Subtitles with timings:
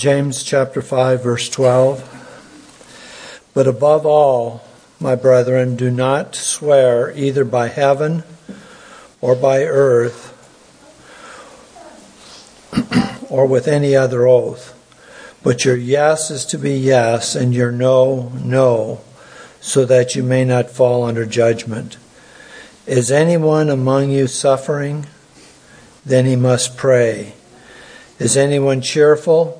[0.00, 3.50] James chapter 5, verse 12.
[3.52, 4.64] But above all,
[4.98, 8.22] my brethren, do not swear either by heaven
[9.20, 10.32] or by earth
[13.30, 14.74] or with any other oath.
[15.42, 19.02] But your yes is to be yes, and your no, no,
[19.60, 21.98] so that you may not fall under judgment.
[22.86, 25.04] Is anyone among you suffering?
[26.06, 27.34] Then he must pray.
[28.18, 29.59] Is anyone cheerful?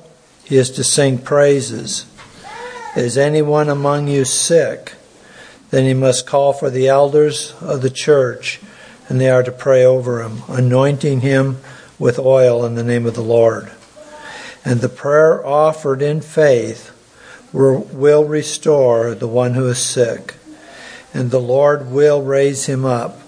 [0.51, 2.05] He is to sing praises.
[2.97, 4.95] Is anyone among you sick?
[5.69, 8.59] Then he must call for the elders of the church,
[9.07, 11.59] and they are to pray over him, anointing him
[11.97, 13.71] with oil in the name of the Lord.
[14.65, 16.91] And the prayer offered in faith
[17.53, 20.35] will restore the one who is sick,
[21.13, 23.21] and the Lord will raise him up.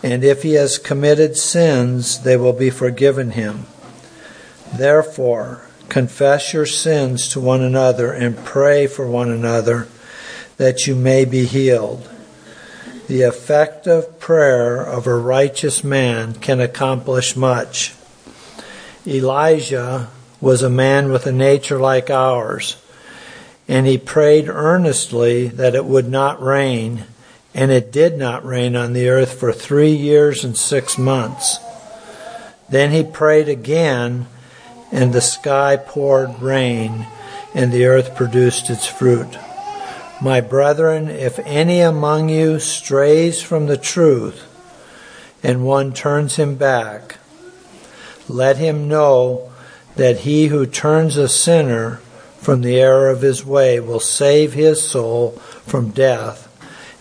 [0.00, 3.66] And if he has committed sins, they will be forgiven him.
[4.72, 9.88] Therefore, confess your sins to one another and pray for one another
[10.56, 12.08] that you may be healed.
[13.08, 17.94] The effective prayer of a righteous man can accomplish much.
[19.06, 20.08] Elijah
[20.40, 22.76] was a man with a nature like ours,
[23.68, 27.04] and he prayed earnestly that it would not rain,
[27.54, 31.58] and it did not rain on the earth for three years and six months.
[32.68, 34.26] Then he prayed again,
[34.92, 37.06] and the sky poured rain,
[37.54, 39.38] and the earth produced its fruit.
[40.20, 44.44] My brethren, if any among you strays from the truth,
[45.42, 47.16] and one turns him back,
[48.28, 49.52] let him know
[49.96, 52.00] that he who turns a sinner
[52.38, 55.32] from the error of his way will save his soul
[55.66, 56.48] from death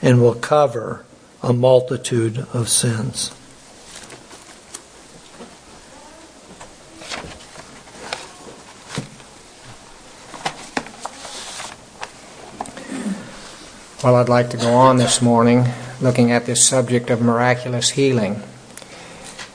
[0.02, 1.06] and will cover
[1.42, 3.32] a multitude of sins.
[14.06, 15.66] Well, I'd like to go on this morning
[16.00, 18.36] looking at this subject of miraculous healing,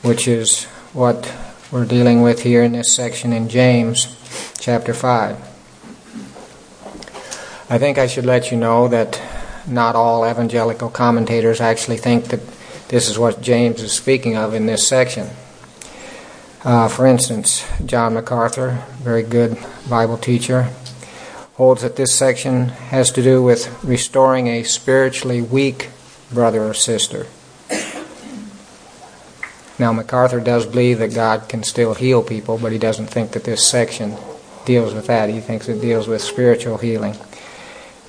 [0.01, 1.33] which is what
[1.71, 4.13] we're dealing with here in this section in James
[4.59, 5.37] chapter 5.
[7.69, 9.21] I think I should let you know that
[9.65, 12.41] not all evangelical commentators actually think that
[12.89, 15.29] this is what James is speaking of in this section.
[16.65, 19.57] Uh, for instance, John MacArthur, very good
[19.89, 20.67] Bible teacher,
[21.61, 25.91] holds that this section has to do with restoring a spiritually weak
[26.33, 27.27] brother or sister.
[29.77, 33.43] Now, MacArthur does believe that God can still heal people, but he doesn't think that
[33.43, 34.17] this section
[34.65, 35.29] deals with that.
[35.29, 37.15] He thinks it deals with spiritual healing.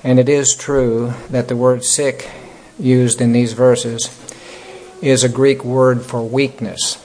[0.03, 2.31] And it is true that the word sick
[2.79, 4.09] used in these verses
[4.99, 6.95] is a Greek word for weakness.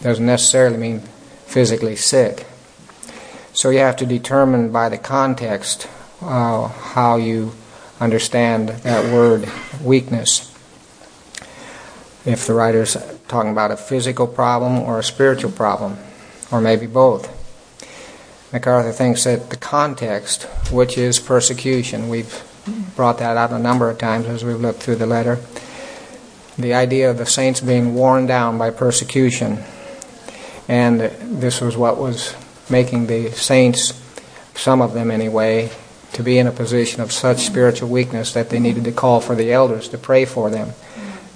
[0.00, 1.00] It doesn't necessarily mean
[1.44, 2.46] physically sick.
[3.52, 5.88] So you have to determine by the context
[6.22, 7.52] uh, how you
[7.98, 9.48] understand that word
[9.82, 10.46] weakness.
[12.24, 12.96] If the writer's
[13.28, 15.98] talking about a physical problem or a spiritual problem,
[16.50, 17.36] or maybe both.
[18.52, 22.42] MacArthur thinks that the context, which is persecution, we've
[22.96, 25.38] brought that out a number of times as we've looked through the letter.
[26.58, 29.62] The idea of the saints being worn down by persecution,
[30.68, 32.34] and this was what was
[32.70, 34.00] making the saints,
[34.54, 35.70] some of them anyway,
[36.12, 39.34] to be in a position of such spiritual weakness that they needed to call for
[39.34, 40.72] the elders to pray for them,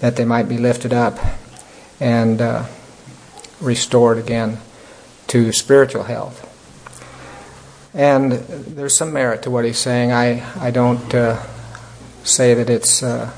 [0.01, 1.19] that they might be lifted up
[2.01, 2.65] and uh,
[3.61, 4.59] restored again
[5.29, 6.51] to spiritual health.
[7.95, 10.11] And there's some merit to what he's saying.
[10.11, 11.41] I, I don't uh,
[12.25, 13.33] say that it's uh,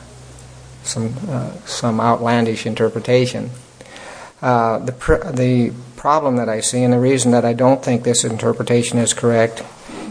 [0.83, 3.51] some, uh, some outlandish interpretation.
[4.41, 5.73] Uh, the, pr- the
[6.07, 9.65] problem that I see, and the reason that I don't think this interpretation is correct,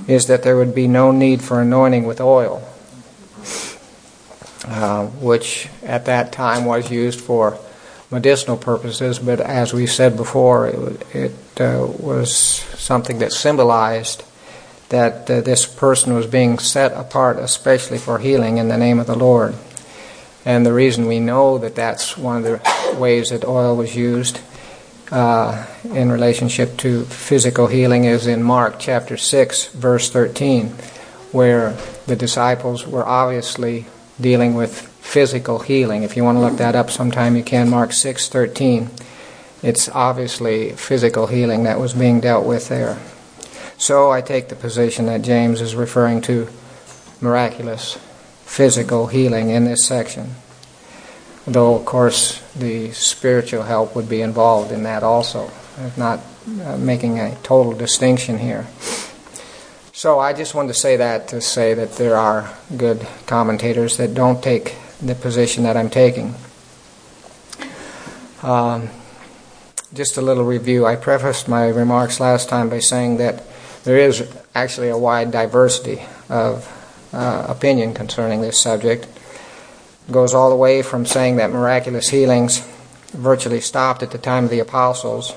[0.09, 2.61] is that there would be no need for anointing with oil,
[4.67, 7.57] uh, which at that time was used for
[8.11, 14.25] medicinal purposes, but as we said before, it, it uh, was something that symbolized
[14.90, 19.08] that uh, this person was being set apart especially for healing in the name of
[19.08, 19.55] the Lord.
[20.43, 24.41] And the reason we know that that's one of the ways that oil was used
[25.11, 30.69] uh, in relationship to physical healing is in Mark chapter 6, verse 13,
[31.31, 33.85] where the disciples were obviously
[34.19, 36.03] dealing with physical healing.
[36.03, 37.69] If you want to look that up sometime, you can.
[37.69, 38.90] Mark 6, 13.
[39.61, 42.97] It's obviously physical healing that was being dealt with there.
[43.78, 46.47] So I take the position that James is referring to
[47.22, 47.97] miraculous
[48.46, 50.35] physical healing in this section.
[51.47, 55.52] Though, of course, the spiritual help would be involved in that also.
[55.78, 56.20] I'm not
[56.64, 58.68] uh, making a total distinction here.
[59.94, 64.14] So I just wanted to say that to say that there are good commentators that
[64.14, 66.36] don't take the position that I'm taking.
[68.44, 68.90] Um,
[69.94, 70.86] just a little review.
[70.86, 73.44] I prefaced my remarks last time by saying that
[73.84, 76.68] there is actually a wide diversity of
[77.14, 79.08] uh, opinion concerning this subject.
[80.11, 82.59] Goes all the way from saying that miraculous healings
[83.11, 85.34] virtually stopped at the time of the apostles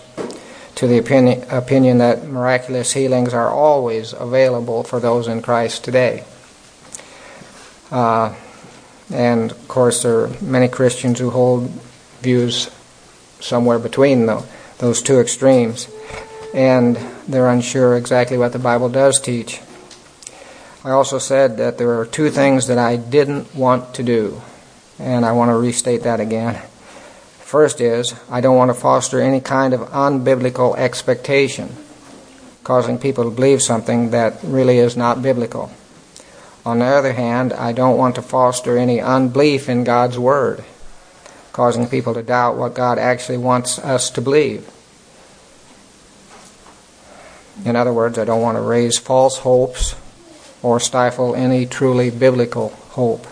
[0.75, 6.25] to the opinion, opinion that miraculous healings are always available for those in Christ today.
[7.91, 8.35] Uh,
[9.11, 11.69] and of course, there are many Christians who hold
[12.21, 12.71] views
[13.41, 14.44] somewhere between the,
[14.79, 15.88] those two extremes,
[16.55, 19.61] and they're unsure exactly what the Bible does teach.
[20.85, 24.43] I also said that there are two things that I didn't want to do,
[24.99, 26.61] and I want to restate that again.
[27.41, 31.75] First is, I don't want to foster any kind of unbiblical expectation,
[32.65, 35.73] causing people to believe something that really is not biblical.
[36.67, 40.65] On the other hand, I don't want to foster any unbelief in God's Word,
[41.53, 44.69] causing people to doubt what God actually wants us to believe.
[47.65, 49.95] In other words, I don't want to raise false hopes
[50.62, 53.27] or stifle any truly biblical hope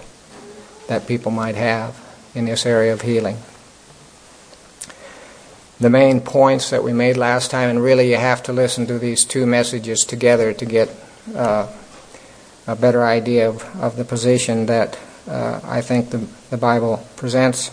[0.89, 1.99] that people might have
[2.35, 3.37] in this area of healing
[5.79, 8.99] the main points that we made last time, and really you have to listen to
[8.99, 10.91] these two messages together to get
[11.35, 11.71] uh,
[12.67, 14.99] a better idea of, of the position that
[15.29, 17.71] uh, I think the, the Bible presents.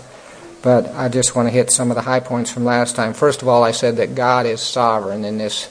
[0.61, 3.13] But I just want to hit some of the high points from last time.
[3.13, 5.69] First of all, I said that God is sovereign in this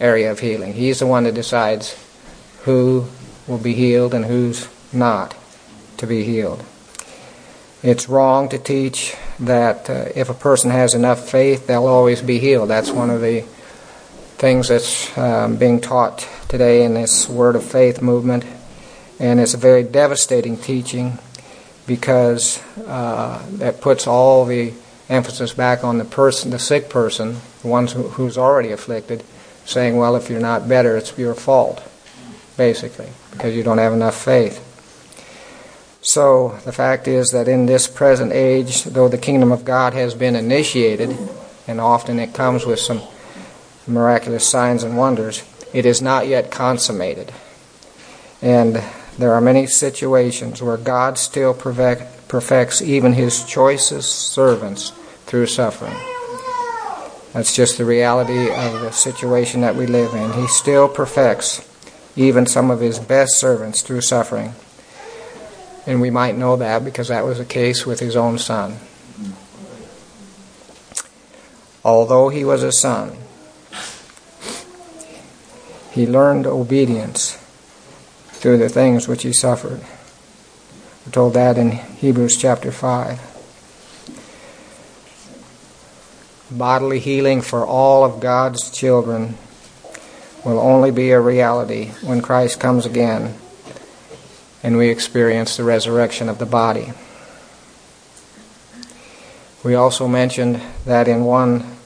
[0.00, 0.72] area of healing.
[0.72, 1.98] He's the one that decides
[2.62, 3.06] who
[3.46, 5.34] will be healed and who's not
[5.98, 6.64] to be healed.
[7.84, 12.38] It's wrong to teach that uh, if a person has enough faith, they'll always be
[12.38, 12.70] healed.
[12.70, 13.42] That's one of the
[14.38, 18.46] things that's um, being taught today in this Word of Faith movement.
[19.20, 21.18] And it's a very devastating teaching
[21.86, 24.72] because uh, that puts all the
[25.10, 29.22] emphasis back on the person, the sick person, the one who, who's already afflicted,
[29.66, 31.86] saying, well, if you're not better, it's your fault,
[32.56, 34.63] basically, because you don't have enough faith.
[36.06, 40.14] So the fact is that in this present age, though the kingdom of God has
[40.14, 41.16] been initiated,
[41.66, 43.00] and often it comes with some
[43.86, 45.42] miraculous signs and wonders,
[45.72, 47.32] it is not yet consummated.
[48.42, 48.82] And
[49.18, 54.90] there are many situations where God still perfects even his choicest servants
[55.24, 55.96] through suffering.
[57.32, 60.34] That's just the reality of the situation that we live in.
[60.34, 61.66] He still perfects
[62.14, 64.54] even some of his best servants through suffering.
[65.86, 68.78] And we might know that because that was the case with his own son.
[71.84, 73.18] Although he was a son,
[75.92, 77.36] he learned obedience
[78.28, 79.82] through the things which he suffered.
[81.04, 83.20] We're told that in Hebrews chapter 5.
[86.50, 89.36] Bodily healing for all of God's children
[90.44, 93.34] will only be a reality when Christ comes again
[94.64, 96.90] and we experience the resurrection of the body.
[99.62, 101.76] We also mentioned that in one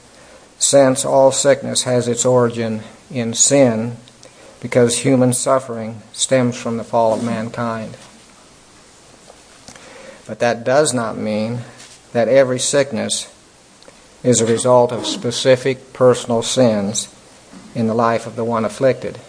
[0.57, 2.81] sense, all sickness has its origin
[3.11, 3.97] in sin
[4.61, 7.97] because human suffering stems from the fall of mankind.
[10.25, 11.59] But that does not mean
[12.13, 13.33] that every sickness
[14.23, 17.13] is a result of specific personal sins
[17.75, 19.19] in the life of the one afflicted.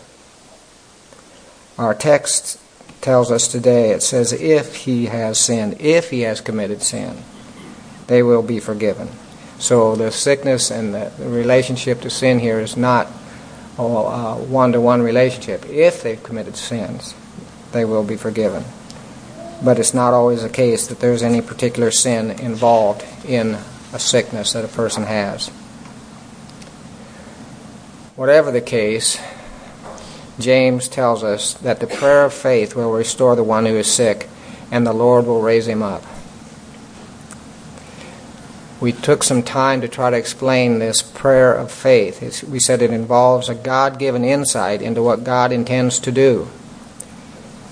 [1.77, 2.61] Our text
[3.01, 3.91] tells us today.
[3.91, 7.17] It says, if he has sinned, if he has committed sin,
[8.07, 9.09] they will be forgiven.
[9.59, 13.09] So the sickness and the, relationship to sin here is not
[13.79, 15.67] a uh, one to one relationship.
[15.67, 17.15] If they've committed sins,
[17.73, 18.65] they will be forgiven.
[19.63, 23.59] But it's not always the case that there's any particular sin involved in
[23.93, 25.49] a sickness that a person has.
[28.17, 29.19] Whatever the case,
[30.41, 34.29] James tells us that the prayer of faith will restore the one who is sick,
[34.71, 36.05] and the Lord will raise him up.
[38.81, 42.23] We took some time to try to explain this prayer of faith.
[42.23, 46.49] It's, we said it involves a God given insight into what God intends to do.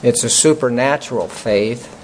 [0.02, 1.94] It's a supernatural faith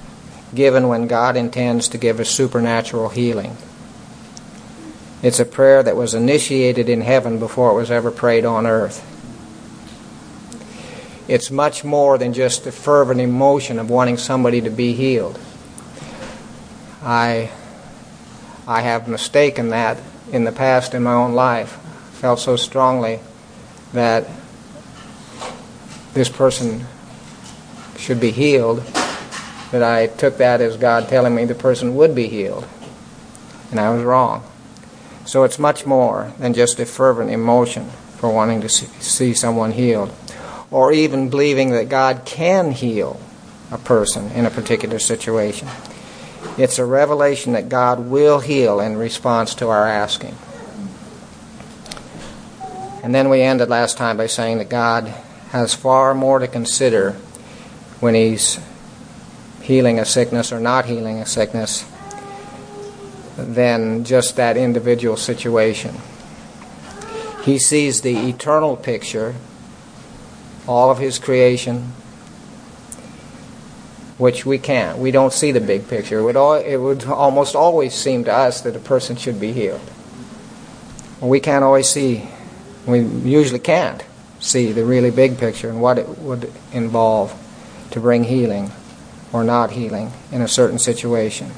[0.54, 3.56] given when God intends to give a supernatural healing.
[5.22, 9.13] It's a prayer that was initiated in heaven before it was ever prayed on earth.
[11.26, 15.38] It's much more than just the fervent emotion of wanting somebody to be healed.
[17.02, 17.50] I,
[18.66, 19.98] I have mistaken that
[20.32, 21.78] in the past in my own life.
[21.78, 23.20] I Felt so strongly
[23.92, 24.26] that
[26.14, 26.86] this person
[27.96, 28.80] should be healed,
[29.70, 32.66] that I took that as God telling me the person would be healed.
[33.70, 34.44] And I was wrong.
[35.24, 37.88] So it's much more than just a fervent emotion
[38.18, 40.14] for wanting to see someone healed,
[40.74, 43.20] or even believing that God can heal
[43.70, 45.68] a person in a particular situation.
[46.58, 50.34] It's a revelation that God will heal in response to our asking.
[53.04, 55.06] And then we ended last time by saying that God
[55.50, 57.12] has far more to consider
[58.00, 58.58] when He's
[59.62, 61.84] healing a sickness or not healing a sickness
[63.36, 65.94] than just that individual situation.
[67.44, 69.36] He sees the eternal picture,
[70.66, 71.92] all of His creation,
[74.18, 74.98] which we can't.
[74.98, 76.18] We don't see the big picture.
[76.18, 79.90] It would, it would almost always seem to us that a person should be healed.
[81.20, 82.28] We can't always see
[82.86, 84.04] we usually can't
[84.40, 87.34] see the really big picture and what it would involve
[87.90, 88.70] to bring healing
[89.32, 91.50] or not healing in a certain situation.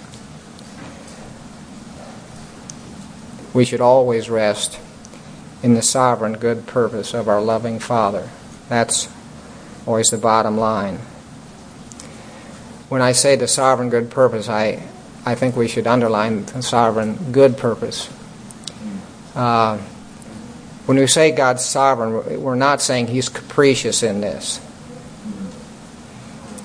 [3.53, 4.79] We should always rest
[5.63, 8.31] in the sovereign good purpose of our loving Father.
[8.69, 9.09] That's
[9.87, 10.99] always the bottom line.
[12.89, 14.83] When I say the sovereign good purpose, I,
[15.25, 18.09] I think we should underline the sovereign good purpose.
[19.35, 19.79] Uh,
[20.87, 24.61] when we say God's sovereign, we're not saying He's capricious in this.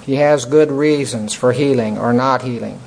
[0.04, 2.80] He has good reasons for healing or not healing,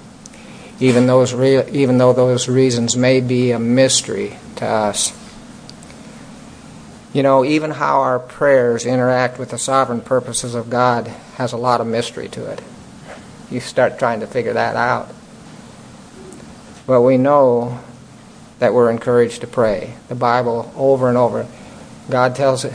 [0.81, 5.13] even, those re- even though those reasons may be a mystery to us.
[7.15, 11.07] You know, even how our prayers interact with the sovereign purposes of God
[11.37, 12.61] has a lot of mystery to it.
[13.51, 15.09] You start trying to figure that out.
[16.89, 17.81] But we know
[18.59, 19.95] that we're encouraged to pray.
[20.09, 21.47] The Bible over and over.
[22.11, 22.67] God tells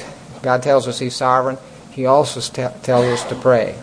[0.42, 1.58] God tells us He's sovereign.
[1.92, 3.78] He also tells us to pray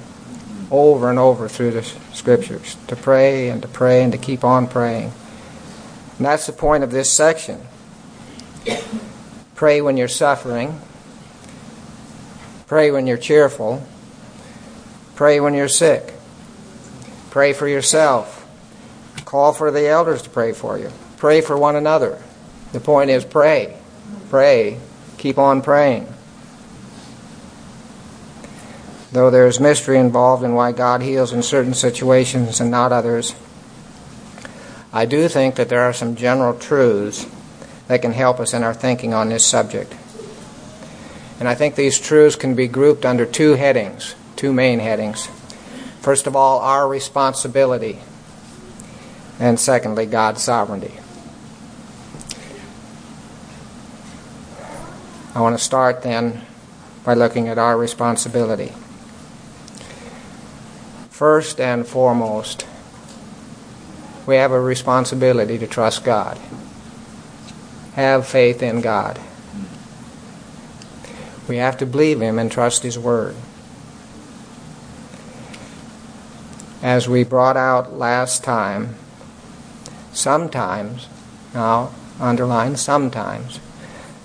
[0.70, 1.82] over and over through the
[2.12, 5.12] scriptures to pray and to pray and to keep on praying.
[6.16, 7.60] And that's the point of this section.
[9.56, 10.78] Pray when you're suffering.
[12.66, 13.82] Pray when you're cheerful.
[15.14, 16.12] Pray when you're sick.
[17.30, 18.46] Pray for yourself.
[19.24, 20.90] Call for the elders to pray for you.
[21.16, 22.22] Pray for one another.
[22.72, 23.78] The point is pray.
[24.28, 24.78] Pray.
[25.16, 26.06] Keep on praying.
[29.10, 33.34] Though there is mystery involved in why God heals in certain situations and not others,
[34.92, 37.26] I do think that there are some general truths
[37.88, 39.94] that can help us in our thinking on this subject.
[41.38, 45.28] And I think these truths can be grouped under two headings, two main headings.
[46.00, 47.98] First of all, our responsibility,
[49.38, 50.94] and secondly, God's sovereignty.
[55.34, 56.42] I want to start then
[57.04, 58.72] by looking at our responsibility.
[61.10, 62.66] First and foremost,
[64.26, 66.38] we have a responsibility to trust God.
[67.96, 69.20] Have faith in God.
[71.48, 73.34] We have to believe Him and trust His Word.
[76.82, 78.94] As we brought out last time,
[80.12, 81.08] sometimes,
[81.52, 83.58] now underline sometimes,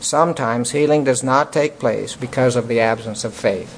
[0.01, 3.77] Sometimes healing does not take place because of the absence of faith.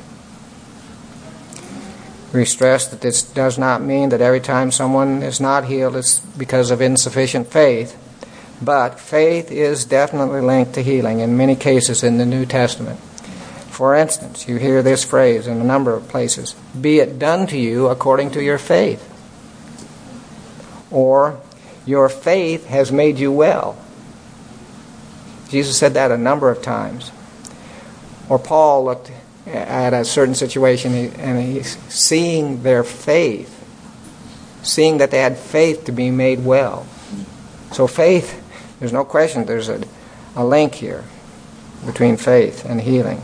[2.34, 6.20] We stress that this does not mean that every time someone is not healed it's
[6.20, 7.98] because of insufficient faith,
[8.64, 13.00] but faith is definitely linked to healing in many cases in the New Testament.
[13.70, 17.58] For instance, you hear this phrase in a number of places Be it done to
[17.58, 19.10] you according to your faith.
[20.92, 21.40] Or,
[21.86, 23.78] Your faith has made you well.
[25.50, 27.12] Jesus said that a number of times.
[28.30, 29.12] Or Paul looked
[29.48, 33.50] at a certain situation and he's seeing their faith,
[34.64, 36.86] seeing that they had faith to be made well.
[37.72, 38.43] So, faith,
[38.84, 39.82] there's no question there's a,
[40.36, 41.06] a link here
[41.86, 43.22] between faith and healing.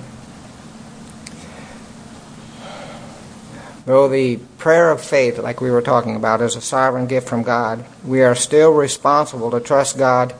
[3.85, 7.43] Though the prayer of faith, like we were talking about, is a sovereign gift from
[7.43, 10.33] God, we are still responsible to trust God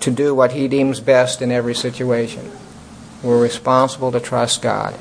[0.00, 2.48] to do what He deems best in every situation.
[3.24, 4.94] We're responsible to trust God.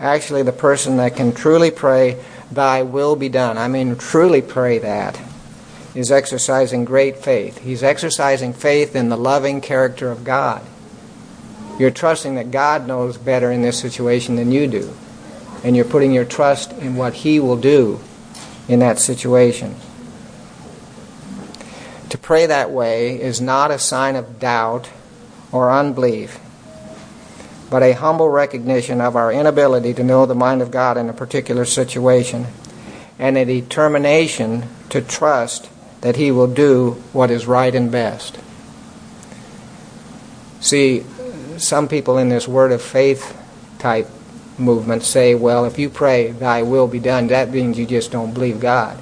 [0.00, 4.78] Actually, the person that can truly pray, Thy will be done, I mean, truly pray
[4.78, 5.16] that,
[5.96, 7.58] is exercising great faith.
[7.58, 10.62] He's exercising faith in the loving character of God.
[11.78, 14.94] You're trusting that God knows better in this situation than you do.
[15.64, 18.00] And you're putting your trust in what He will do
[18.68, 19.74] in that situation.
[22.10, 24.90] To pray that way is not a sign of doubt
[25.50, 26.38] or unbelief,
[27.70, 31.14] but a humble recognition of our inability to know the mind of God in a
[31.14, 32.46] particular situation,
[33.18, 35.70] and a determination to trust
[36.06, 38.38] that He will do what is right and best.
[40.60, 41.04] See,
[41.56, 43.36] some people in this word of faith
[43.80, 44.06] type
[44.56, 48.32] movement say, well, if you pray, thy will be done, that means you just don't
[48.32, 48.96] believe God.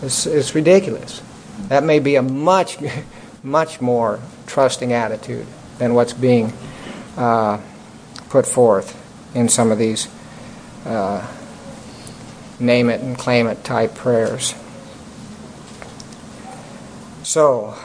[0.00, 1.20] It's, it's ridiculous.
[1.68, 2.78] That may be a much,
[3.42, 5.46] much more trusting attitude
[5.76, 6.54] than what's being
[7.18, 7.60] uh,
[8.30, 8.96] put forth
[9.36, 10.08] in some of these
[10.86, 11.30] uh,
[12.58, 14.54] name it and claim it type prayers.
[17.24, 17.76] So,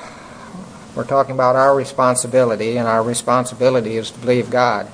[0.96, 4.89] we're talking about our responsibility, and our responsibility is to believe God.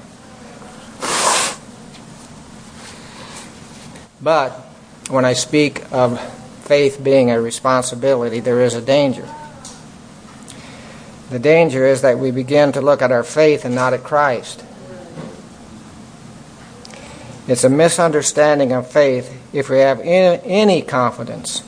[4.21, 4.51] But
[5.09, 6.19] when I speak of
[6.65, 9.27] faith being a responsibility, there is a danger.
[11.29, 14.63] The danger is that we begin to look at our faith and not at Christ.
[17.47, 21.63] It's a misunderstanding of faith if we have any confidence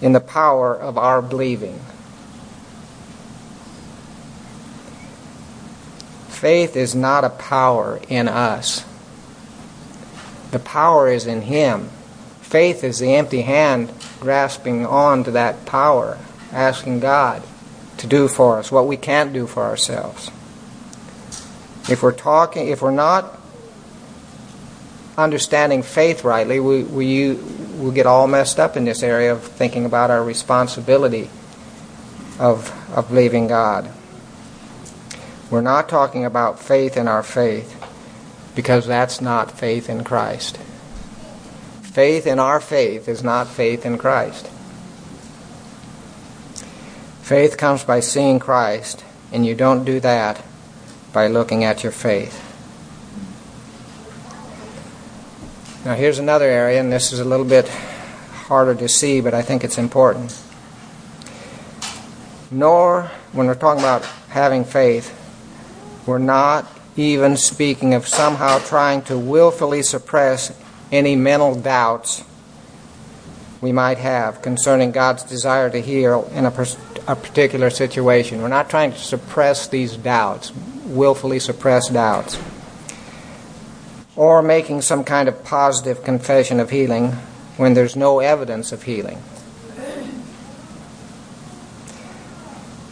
[0.00, 1.78] in the power of our believing.
[6.28, 8.84] Faith is not a power in us.
[10.52, 11.90] The power is in Him.
[12.40, 16.18] Faith is the empty hand grasping on to that power,
[16.50, 17.42] asking God
[17.98, 20.30] to do for us what we can't do for ourselves.
[21.90, 23.38] If we're talking, if we're not
[25.18, 27.34] understanding faith rightly, we, we,
[27.80, 31.30] we get all messed up in this area of thinking about our responsibility
[32.38, 33.90] of, of believing God.
[35.50, 37.76] We're not talking about faith in our faith
[38.54, 40.58] because that's not faith in Christ.
[41.82, 44.46] Faith in our faith is not faith in Christ.
[47.22, 50.42] Faith comes by seeing Christ, and you don't do that
[51.12, 52.49] by looking at your faith.
[55.82, 59.40] Now, here's another area, and this is a little bit harder to see, but I
[59.40, 60.38] think it's important.
[62.50, 65.16] Nor, when we're talking about having faith,
[66.04, 70.54] we're not even speaking of somehow trying to willfully suppress
[70.92, 72.24] any mental doubts
[73.62, 76.66] we might have concerning God's desire to heal in a,
[77.06, 78.42] a particular situation.
[78.42, 80.52] We're not trying to suppress these doubts,
[80.84, 82.38] willfully suppress doubts,
[84.16, 87.12] or making some kind of positive confession of healing
[87.56, 89.22] when there's no evidence of healing.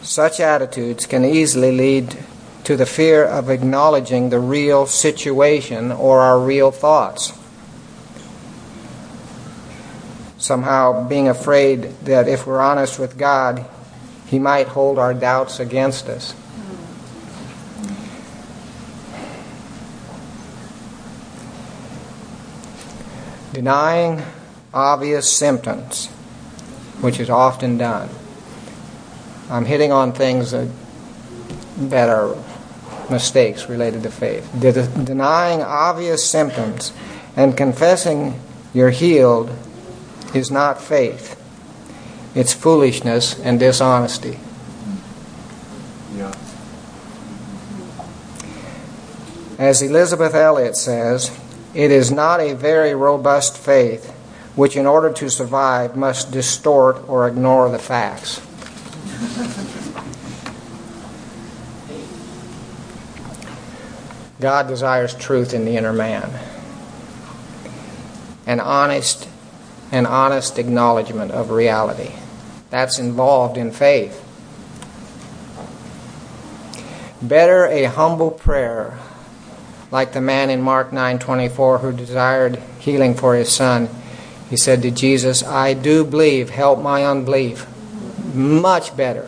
[0.03, 2.17] Such attitudes can easily lead
[2.65, 7.33] to the fear of acknowledging the real situation or our real thoughts.
[10.39, 13.67] Somehow being afraid that if we're honest with God,
[14.27, 16.35] He might hold our doubts against us.
[23.59, 24.23] Denying
[24.73, 26.07] obvious symptoms,
[27.01, 28.09] which is often done.
[29.51, 30.69] I'm hitting on things that,
[31.91, 32.37] that are
[33.11, 34.49] mistakes related to faith.
[34.61, 36.93] denying obvious symptoms
[37.35, 38.41] and confessing
[38.73, 39.51] you're healed
[40.33, 41.35] is not faith.
[42.37, 44.39] It's foolishness and dishonesty.
[46.15, 46.33] Yeah.
[49.59, 51.37] As Elisabeth Elliot says,
[51.79, 54.11] it is not a very robust faith
[54.57, 58.41] which, in order to survive, must distort or ignore the facts.
[64.41, 66.29] God desires truth in the inner man.
[68.45, 69.29] An honest
[69.93, 72.13] an honest acknowledgement of reality.
[72.71, 74.25] That's involved in faith.
[77.23, 78.99] Better a humble prayer
[79.91, 83.89] like the man in Mark 9:24 who desired healing for his son.
[84.51, 87.67] He said to Jesus, "I do believe, help my unbelief."
[88.35, 89.27] Much better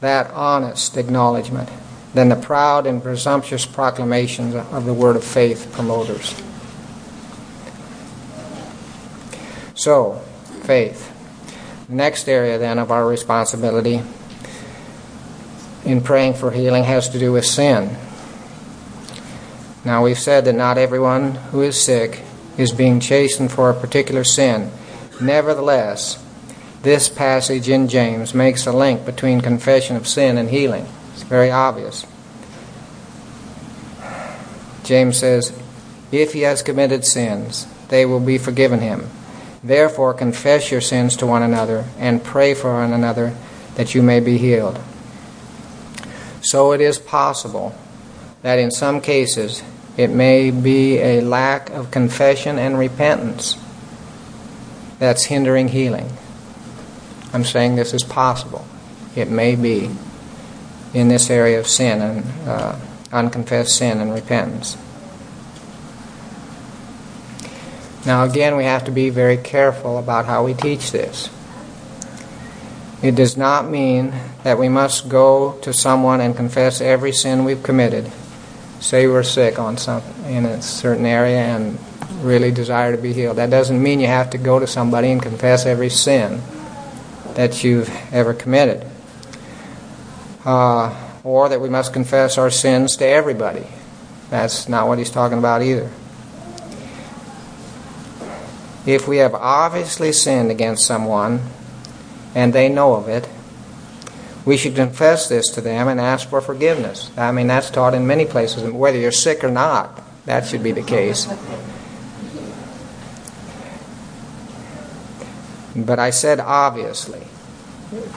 [0.00, 1.68] that honest acknowledgement
[2.14, 6.34] than the proud and presumptuous proclamations of the word of faith promoters.
[9.74, 10.20] So,
[10.62, 11.10] faith.
[11.88, 14.02] The next area then of our responsibility
[15.84, 17.96] in praying for healing has to do with sin.
[19.88, 22.20] Now, we've said that not everyone who is sick
[22.58, 24.70] is being chastened for a particular sin.
[25.18, 26.22] Nevertheless,
[26.82, 30.86] this passage in James makes a link between confession of sin and healing.
[31.14, 32.04] It's very obvious.
[34.84, 35.58] James says,
[36.12, 39.08] If he has committed sins, they will be forgiven him.
[39.64, 43.34] Therefore, confess your sins to one another and pray for one another
[43.76, 44.78] that you may be healed.
[46.42, 47.74] So it is possible
[48.42, 49.62] that in some cases
[49.98, 53.58] it may be a lack of confession and repentance
[55.00, 56.08] that's hindering healing.
[57.32, 58.64] I'm saying this is possible.
[59.16, 59.90] It may be
[60.94, 62.78] in this area of sin and uh,
[63.10, 64.78] unconfessed sin and repentance.
[68.06, 71.28] Now, again, we have to be very careful about how we teach this.
[73.02, 77.64] It does not mean that we must go to someone and confess every sin we've
[77.64, 78.10] committed.
[78.80, 81.78] Say we're sick on some in a certain area and
[82.20, 83.36] really desire to be healed.
[83.36, 86.40] That doesn't mean you have to go to somebody and confess every sin
[87.34, 88.86] that you've ever committed.
[90.44, 93.66] Uh, or that we must confess our sins to everybody.
[94.30, 95.90] That's not what he's talking about either.
[98.86, 101.42] If we have obviously sinned against someone
[102.34, 103.28] and they know of it,
[104.48, 107.10] we should confess this to them and ask for forgiveness.
[107.18, 108.62] I mean, that's taught in many places.
[108.70, 111.26] Whether you're sick or not, that should be the case.
[115.76, 117.24] But I said obviously.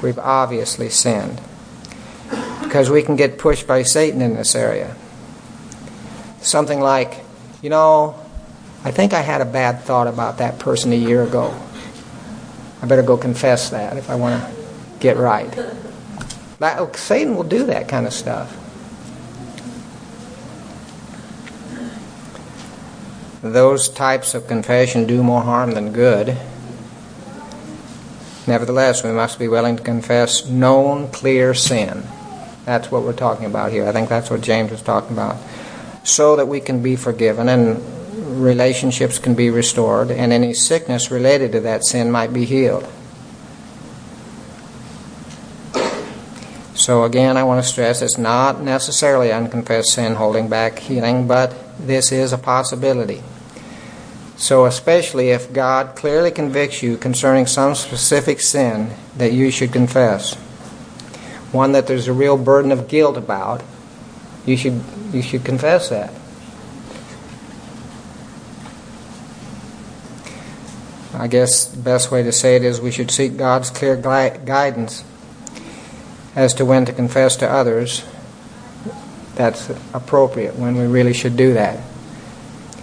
[0.01, 1.41] We've obviously sinned.
[2.63, 4.95] Because we can get pushed by Satan in this area.
[6.39, 7.25] Something like,
[7.61, 8.15] you know,
[8.85, 11.53] I think I had a bad thought about that person a year ago.
[12.81, 14.53] I better go confess that if I want to
[15.01, 15.53] get right.
[16.61, 18.55] That, oh, Satan will do that kind of stuff.
[23.41, 26.37] Those types of confession do more harm than good.
[28.45, 32.03] Nevertheless, we must be willing to confess known, clear sin.
[32.63, 33.87] That's what we're talking about here.
[33.87, 35.37] I think that's what James was talking about.
[36.03, 37.81] So that we can be forgiven and
[38.39, 42.87] relationships can be restored, and any sickness related to that sin might be healed.
[46.81, 51.53] So, again, I want to stress it's not necessarily unconfessed sin holding back healing, but
[51.77, 53.21] this is a possibility.
[54.35, 60.33] So, especially if God clearly convicts you concerning some specific sin that you should confess,
[61.51, 63.61] one that there's a real burden of guilt about,
[64.47, 64.81] you should,
[65.13, 66.11] you should confess that.
[71.13, 75.03] I guess the best way to say it is we should seek God's clear guidance
[76.35, 78.05] as to when to confess to others.
[79.35, 81.79] That's appropriate, when we really should do that.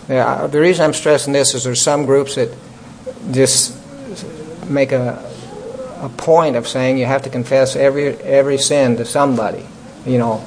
[0.07, 2.55] The reason I'm stressing this is there's some groups that
[3.31, 3.77] just
[4.69, 5.23] make a,
[6.01, 9.67] a point of saying you have to confess every every sin to somebody.
[10.07, 10.45] You know,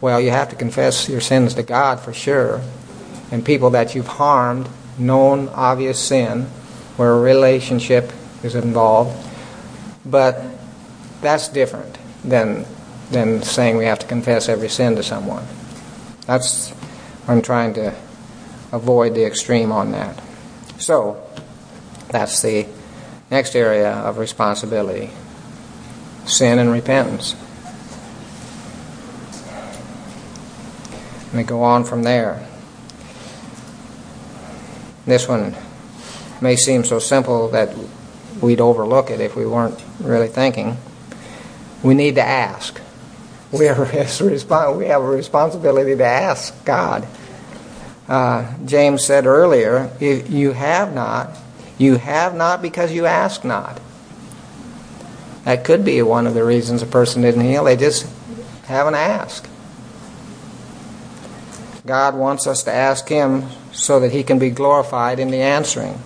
[0.00, 2.60] well, you have to confess your sins to God for sure,
[3.32, 6.42] and people that you've harmed, known obvious sin,
[6.96, 9.16] where a relationship is involved.
[10.04, 10.42] But
[11.22, 12.66] that's different than,
[13.10, 15.44] than saying we have to confess every sin to someone.
[16.26, 16.72] That's,
[17.28, 17.94] I'm trying to
[18.72, 20.20] avoid the extreme on that.
[20.78, 21.22] So,
[22.08, 22.66] that's the
[23.30, 25.10] next area of responsibility
[26.26, 27.36] sin and repentance.
[31.26, 32.46] Let me go on from there.
[35.04, 35.54] This one
[36.40, 37.76] may seem so simple that
[38.40, 40.76] we'd overlook it if we weren't really thinking.
[41.84, 42.80] We need to ask.
[43.52, 47.06] We have, a responsibility to ask God.
[48.08, 51.36] Uh, James said earlier, if you have not,
[51.78, 53.80] you have not because you ask not.
[55.44, 57.64] That could be one of the reasons a person didn't heal.
[57.64, 58.10] They just
[58.64, 59.46] haven't asked.
[61.86, 66.00] God wants us to ask Him so that He can be glorified in the answering.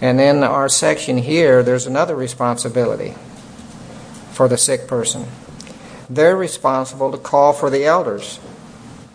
[0.00, 3.14] And in our section here, there's another responsibility
[4.32, 5.26] for the sick person.
[6.08, 8.40] They're responsible to call for the elders.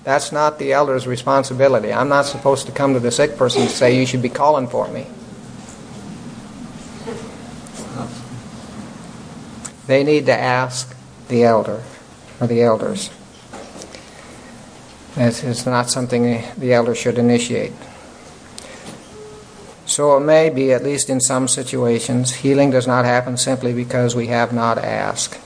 [0.04, 1.92] That's not the elder's responsibility.
[1.92, 4.68] I'm not supposed to come to the sick person and say, You should be calling
[4.68, 5.08] for me.
[9.88, 10.96] They need to ask
[11.28, 11.84] the elder
[12.40, 13.10] or the elders.
[15.18, 17.74] It's not something the elder should initiate.
[19.96, 24.14] So it may be, at least in some situations, healing does not happen simply because
[24.14, 25.40] we have not asked.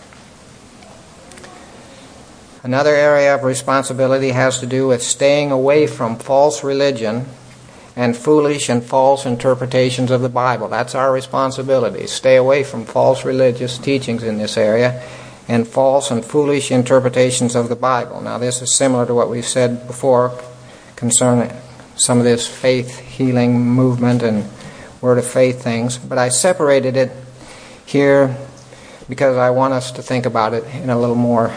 [2.64, 7.28] Another area of responsibility has to do with staying away from false religion
[7.96, 10.68] and foolish and false interpretations of the Bible.
[10.68, 12.08] That's our responsibility.
[12.08, 15.08] Stay away from false religious teachings in this area
[15.48, 18.20] and false and foolish interpretations of the Bible.
[18.20, 20.36] Now, this is similar to what we've said before
[20.96, 21.56] concerning
[21.98, 24.50] some of this faith healing movement and
[25.02, 27.12] word of faith things, but I separated it
[27.86, 28.36] here
[29.10, 31.54] because I want us to think about it in a little more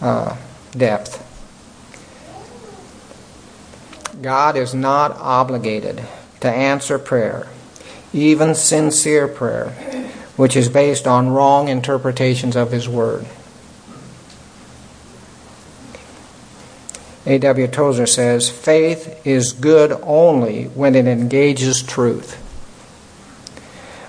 [0.00, 0.36] uh,
[0.70, 1.18] depth.
[4.22, 6.00] God is not obligated
[6.40, 7.48] to answer prayer,
[8.12, 9.70] even sincere prayer,
[10.36, 13.26] which is based on wrong interpretations of His Word.
[17.24, 17.68] A.W.
[17.68, 22.34] Tozer says, Faith is good only when it engages truth.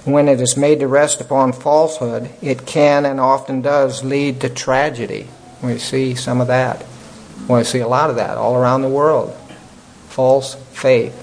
[0.03, 4.49] When it is made to rest upon falsehood, it can and often does lead to
[4.49, 5.27] tragedy.
[5.61, 6.85] We see some of that.
[7.47, 9.33] We see a lot of that all around the world.
[10.09, 11.19] False faith.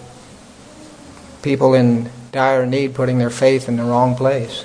[1.43, 4.65] People in dire need putting their faith in the wrong place.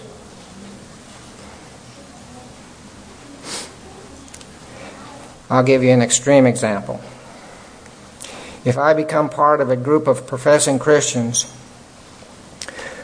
[5.50, 7.02] I'll give you an extreme example.
[8.66, 11.44] If I become part of a group of professing Christians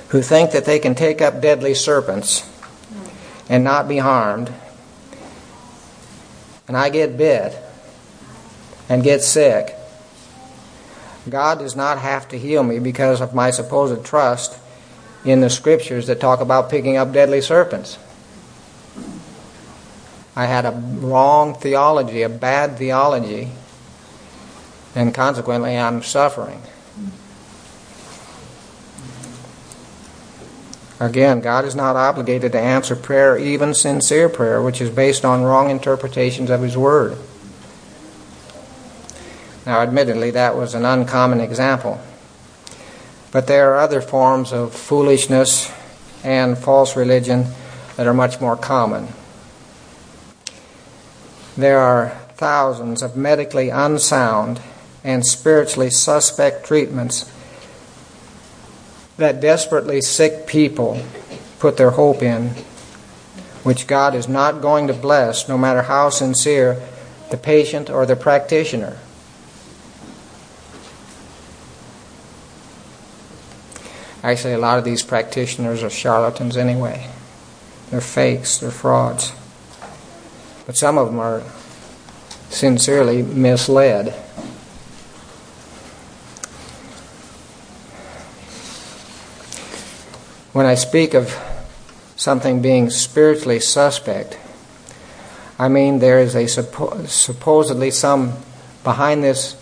[0.10, 2.50] who think that they can take up deadly serpents
[3.48, 4.52] and not be harmed,
[6.68, 7.56] and I get bit
[8.90, 9.76] and get sick,
[11.30, 14.58] God does not have to heal me because of my supposed trust
[15.24, 18.00] in the scriptures that talk about picking up deadly serpents.
[20.36, 23.50] I had a wrong theology, a bad theology,
[24.96, 26.62] and consequently I'm suffering.
[31.00, 35.42] Again, God is not obligated to answer prayer, even sincere prayer, which is based on
[35.42, 37.18] wrong interpretations of His Word.
[39.66, 42.00] Now, admittedly, that was an uncommon example.
[43.32, 45.72] But there are other forms of foolishness
[46.24, 47.48] and false religion
[47.96, 49.08] that are much more common.
[51.58, 54.62] There are thousands of medically unsound
[55.04, 57.32] and spiritually suspect treatments
[59.18, 61.04] that desperately sick people
[61.60, 62.50] put their hope in,
[63.64, 66.82] which God is not going to bless no matter how sincere
[67.30, 68.98] the patient or the practitioner.
[74.24, 77.08] Actually, a lot of these practitioners are charlatans anyway.
[77.90, 79.34] They're fakes, they're frauds.
[80.66, 81.42] But some of them are
[82.50, 84.14] sincerely misled.
[90.54, 91.38] When I speak of
[92.16, 94.38] something being spiritually suspect,
[95.58, 98.34] I mean there is a suppo- supposedly some
[98.84, 99.54] behind this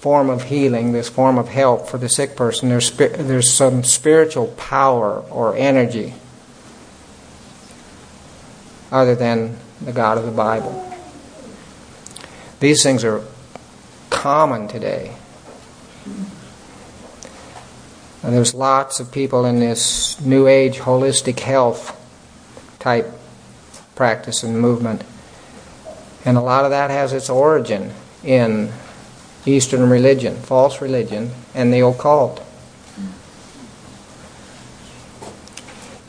[0.00, 4.46] form of healing, this form of help for the sick person, there's, there's some spiritual
[4.56, 6.14] power or energy
[8.90, 10.86] other than the God of the Bible.
[12.60, 13.22] These things are
[14.08, 15.14] common today.
[18.22, 21.96] And there's lots of people in this New Age holistic health
[22.78, 23.06] type
[23.94, 25.04] practice and movement.
[26.24, 28.72] And a lot of that has its origin in
[29.46, 32.42] Eastern religion, false religion, and the occult.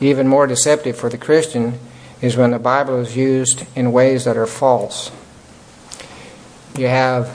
[0.00, 1.78] Even more deceptive for the Christian
[2.20, 5.10] is when the Bible is used in ways that are false.
[6.76, 7.26] You have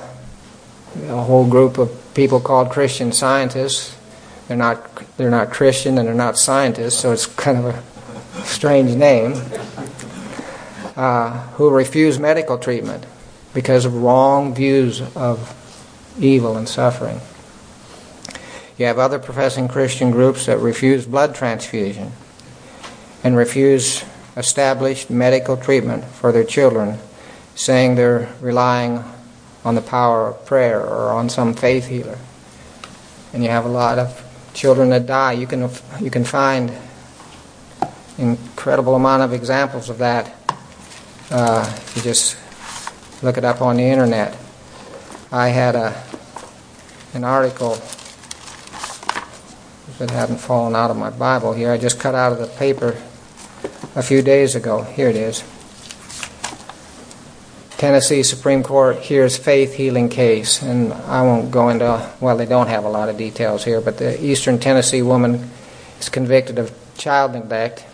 [1.04, 3.97] a whole group of people called Christian scientists.
[4.48, 8.96] They're not they're not Christian and they're not scientists, so it's kind of a strange
[8.96, 9.36] name.
[10.98, 13.06] Uh, who refuse medical treatment
[13.54, 15.54] because of wrong views of
[16.20, 17.22] evil and suffering.
[18.80, 22.14] You have other professing Christian groups that refuse blood transfusion
[23.24, 24.04] and refuse
[24.36, 26.98] established medical treatment for their children,
[27.54, 29.04] saying they're relying
[29.64, 32.18] on the power of prayer or on some faith healer.
[33.34, 34.27] And you have a lot of
[34.58, 35.34] children that die.
[35.34, 35.70] You can
[36.02, 36.74] you can find
[38.17, 40.34] incredible amount of examples of that
[41.30, 42.36] uh, if you just
[43.22, 44.36] look it up on the internet.
[45.32, 46.04] I had a
[47.13, 47.78] an article
[50.00, 51.72] it hadn't fallen out of my Bible here.
[51.72, 53.02] I just cut out of the paper
[53.96, 54.84] a few days ago.
[54.84, 55.43] Here it is.
[57.78, 62.68] Tennessee Supreme Court hears faith healing case, and I won't go into, well, they don't
[62.68, 65.52] have a lot of details here, but the Eastern Tennessee woman
[66.00, 67.86] is convicted of child neglect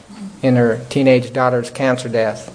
[0.41, 2.49] in her teenage daughter's cancer death,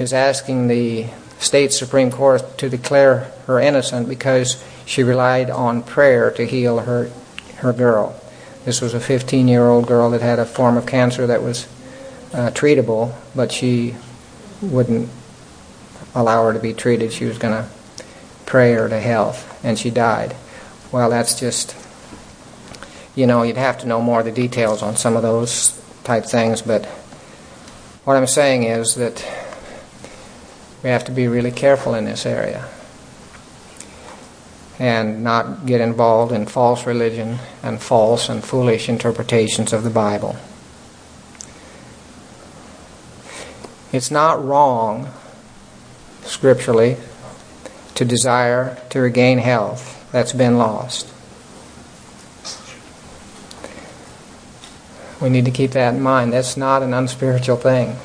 [0.00, 1.08] is asking the
[1.38, 7.10] state Supreme Court to declare her innocent because she relied on prayer to heal her,
[7.56, 8.18] her girl.
[8.64, 11.66] This was a 15 year old girl that had a form of cancer that was
[12.32, 13.94] uh, treatable, but she
[14.62, 15.10] wouldn't
[16.14, 17.12] allow her to be treated.
[17.12, 17.68] She was going to
[18.46, 20.36] pray her to health, and she died.
[20.90, 21.74] Well, that's just,
[23.14, 26.24] you know, you'd have to know more of the details on some of those type
[26.24, 26.86] things, but
[28.04, 29.24] What I'm saying is that
[30.82, 32.68] we have to be really careful in this area
[34.80, 40.34] and not get involved in false religion and false and foolish interpretations of the Bible.
[43.92, 45.08] It's not wrong,
[46.22, 46.96] scripturally,
[47.94, 51.08] to desire to regain health that's been lost.
[55.20, 56.32] We need to keep that in mind.
[56.32, 57.96] That's not an unspiritual thing.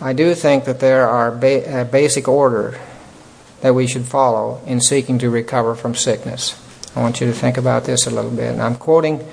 [0.00, 2.76] I do think that there are ba- a basic order
[3.60, 6.58] that we should follow in seeking to recover from sickness.
[6.96, 8.50] I want you to think about this a little bit.
[8.50, 9.24] And I'm quoting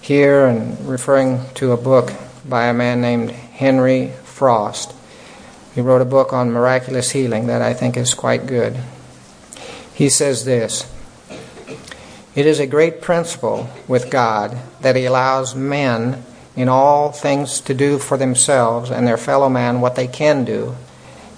[0.00, 2.10] here and referring to a book
[2.48, 4.93] by a man named Henry Frost.
[5.74, 8.78] He wrote a book on miraculous healing that I think is quite good.
[9.92, 10.90] He says this
[12.34, 16.24] It is a great principle with God that He allows men
[16.56, 20.76] in all things to do for themselves and their fellow man what they can do,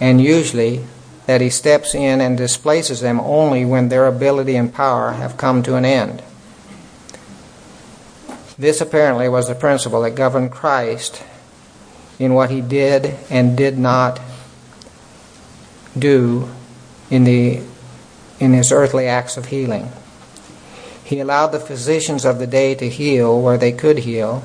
[0.01, 0.85] and usually
[1.27, 5.63] that he steps in and displaces them only when their ability and power have come
[5.63, 6.23] to an end.
[8.59, 11.23] This apparently was the principle that governed Christ
[12.19, 14.21] in what he did and did not
[15.99, 16.49] do
[17.11, 17.61] in, the,
[18.41, 19.91] in his earthly acts of healing.
[21.05, 24.43] He allowed the physicians of the day to heal where they could heal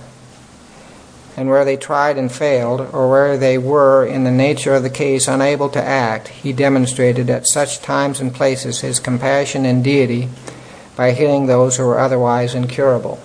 [1.37, 4.89] and where they tried and failed, or where they were, in the nature of the
[4.89, 10.27] case, unable to act, he demonstrated at such times and places his compassion and deity
[10.95, 13.19] by healing those who were otherwise incurable.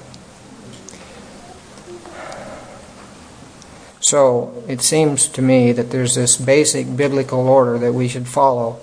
[4.07, 8.75] So it seems to me that there's this basic biblical order that we should follow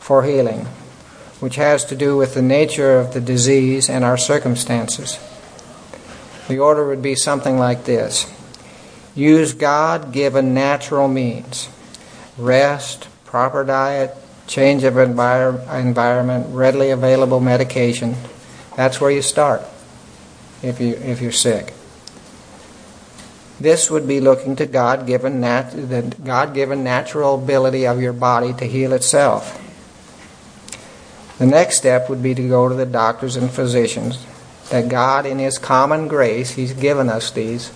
[0.00, 0.64] for healing,
[1.38, 5.16] which has to do with the nature of the disease and our circumstances.
[6.48, 8.26] The order would be something like this
[9.14, 11.68] Use God given natural means
[12.36, 14.16] rest, proper diet,
[14.48, 18.16] change of envir- environment, readily available medication.
[18.76, 19.62] That's where you start
[20.64, 21.72] if, you, if you're sick.
[23.64, 28.12] This would be looking to God given nat- the God given natural ability of your
[28.12, 29.60] body to heal itself.
[31.38, 34.24] The next step would be to go to the doctors and physicians.
[34.70, 37.72] That God, in His common grace, He's given us these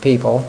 [0.00, 0.46] people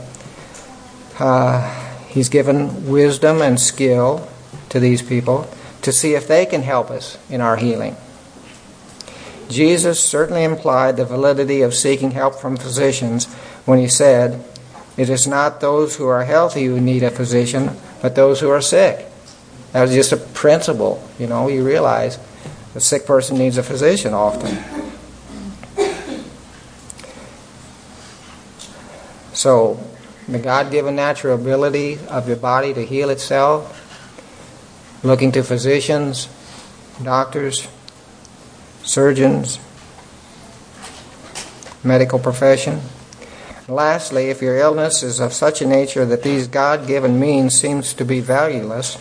[1.21, 1.61] uh,
[2.07, 4.27] he's given wisdom and skill
[4.69, 5.47] to these people
[5.83, 7.95] to see if they can help us in our healing.
[9.49, 13.25] Jesus certainly implied the validity of seeking help from physicians
[13.65, 14.43] when he said,
[14.97, 18.61] It is not those who are healthy who need a physician, but those who are
[18.61, 19.07] sick.
[19.71, 21.01] That was just a principle.
[21.17, 22.19] You know, you realize
[22.75, 24.57] a sick person needs a physician often.
[29.33, 29.79] So,
[30.27, 33.77] the God given natural ability of your body to heal itself,
[35.03, 36.27] looking to physicians,
[37.01, 37.67] doctors,
[38.83, 39.59] surgeons,
[41.83, 42.81] medical profession.
[43.71, 47.93] Lastly, if your illness is of such a nature that these God given means seems
[47.93, 48.97] to be valueless,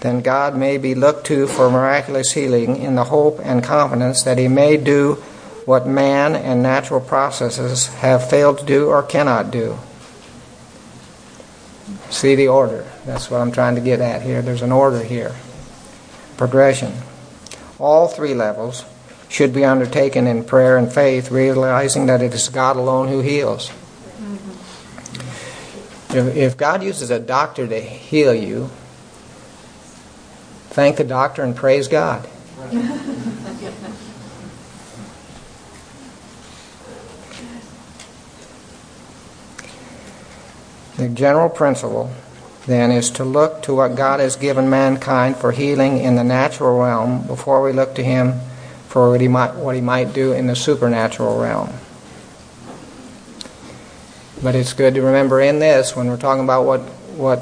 [0.00, 4.38] then God may be looked to for miraculous healing in the hope and confidence that
[4.38, 5.22] He may do
[5.66, 9.78] what man and natural processes have failed to do or cannot do.
[12.08, 12.86] See the order.
[13.04, 14.40] That's what I'm trying to get at here.
[14.40, 15.34] There's an order here.
[16.38, 16.94] Progression.
[17.78, 18.86] All three levels
[19.28, 23.70] should be undertaken in prayer and faith, realizing that it is God alone who heals.
[26.16, 28.70] If, God uses a doctor to heal you,
[30.70, 32.26] thank the doctor and praise God.
[40.96, 42.10] The general principle,
[42.66, 46.80] then, is to look to what God has given mankind for healing in the natural
[46.80, 48.40] realm before we look to Him
[48.88, 51.74] for what He might, what he might do in the supernatural realm.
[54.42, 56.80] But it's good to remember in this, when we're talking about what,
[57.16, 57.40] what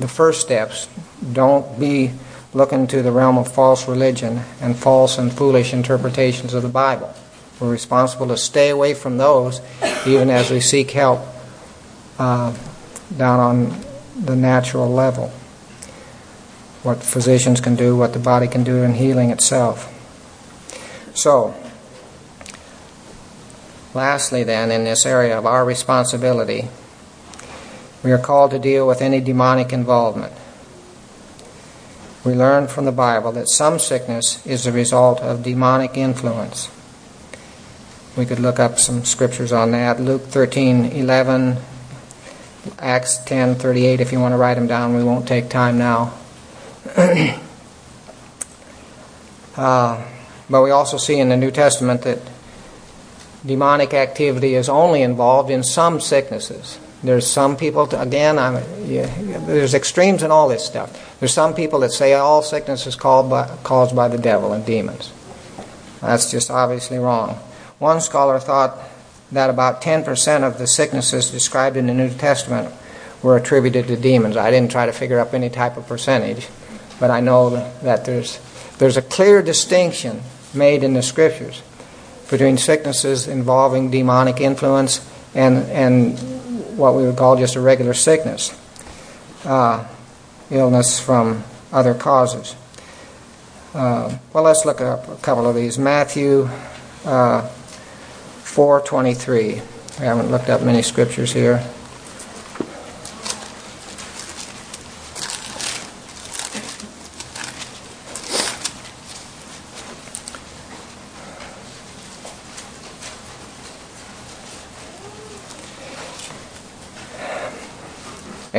[0.00, 0.88] the first steps,
[1.32, 2.12] don't be
[2.52, 7.14] looking to the realm of false religion and false and foolish interpretations of the Bible.
[7.60, 9.60] We're responsible to stay away from those
[10.06, 11.20] even as we seek help
[12.18, 12.54] uh,
[13.16, 13.80] down on
[14.18, 15.28] the natural level.
[16.82, 19.96] What physicians can do, what the body can do in healing itself.
[21.14, 21.54] So,
[23.94, 26.68] lastly, then, in this area of our responsibility,
[28.02, 30.32] we are called to deal with any demonic involvement.
[32.24, 36.70] We learn from the Bible that some sickness is the result of demonic influence.
[38.16, 40.00] We could look up some scriptures on that.
[40.00, 41.56] Luke 13 11
[42.78, 44.94] Acts 10:38 if you want to write them down.
[44.94, 46.12] We won't take time now.
[49.56, 50.02] uh,
[50.48, 52.18] but we also see in the New Testament that
[53.44, 56.78] demonic activity is only involved in some sicknesses.
[57.02, 58.36] There's some people, to, again,
[58.84, 59.06] yeah,
[59.46, 61.18] there's extremes in all this stuff.
[61.18, 65.12] There's some people that say all sickness is by, caused by the devil and demons.
[66.02, 67.38] That's just obviously wrong.
[67.78, 68.78] One scholar thought
[69.32, 72.74] that about 10% of the sicknesses described in the New Testament
[73.22, 74.36] were attributed to demons.
[74.36, 76.48] I didn't try to figure up any type of percentage,
[76.98, 77.50] but I know
[77.82, 78.40] that there's,
[78.78, 80.20] there's a clear distinction
[80.52, 81.62] made in the scriptures
[82.30, 85.04] between sicknesses involving demonic influence
[85.34, 86.18] and, and
[86.78, 88.56] what we would call just a regular sickness,
[89.44, 89.84] uh,
[90.50, 92.54] illness from other causes.
[93.74, 95.78] Uh, well, let's look up a couple of these.
[95.78, 96.48] Matthew
[97.04, 97.48] uh,
[98.42, 99.62] 4:23.
[99.98, 101.64] We haven't looked up many scriptures here.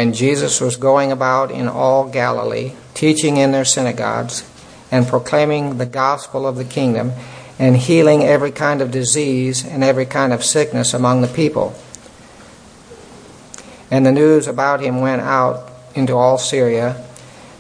[0.02, 4.44] And Jesus was going about in all Galilee, teaching in their synagogues,
[4.90, 7.12] and proclaiming the gospel of the kingdom,
[7.60, 11.76] and healing every kind of disease and every kind of sickness among the people.
[13.92, 17.06] And the news about him went out into all Syria,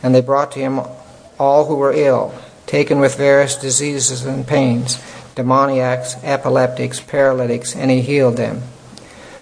[0.01, 0.81] and they brought to him
[1.37, 2.33] all who were ill,
[2.65, 4.99] taken with various diseases and pains,
[5.35, 8.63] demoniacs, epileptics, paralytics, and he healed them.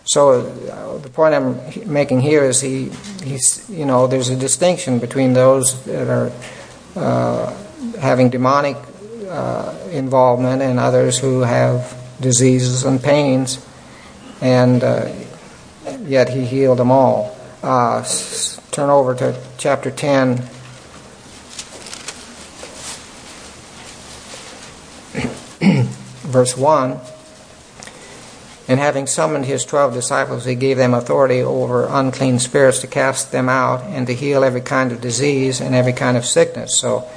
[0.10, 2.89] So uh, the point I'm making here is he,
[3.24, 6.32] he's, you know, there's a distinction between those that are
[6.95, 7.55] uh,
[7.99, 8.76] having demonic
[9.28, 13.64] uh, involvement and others who have diseases and pains,
[14.41, 15.14] and uh,
[15.99, 17.38] yet he healed them all.
[17.62, 18.03] Uh,
[18.72, 20.38] turn over to chapter 10.
[26.32, 26.99] Verse 1
[28.70, 33.32] and having summoned his twelve disciples, he gave them authority over unclean spirits to cast
[33.32, 36.76] them out and to heal every kind of disease and every kind of sickness.
[36.78, 37.10] So,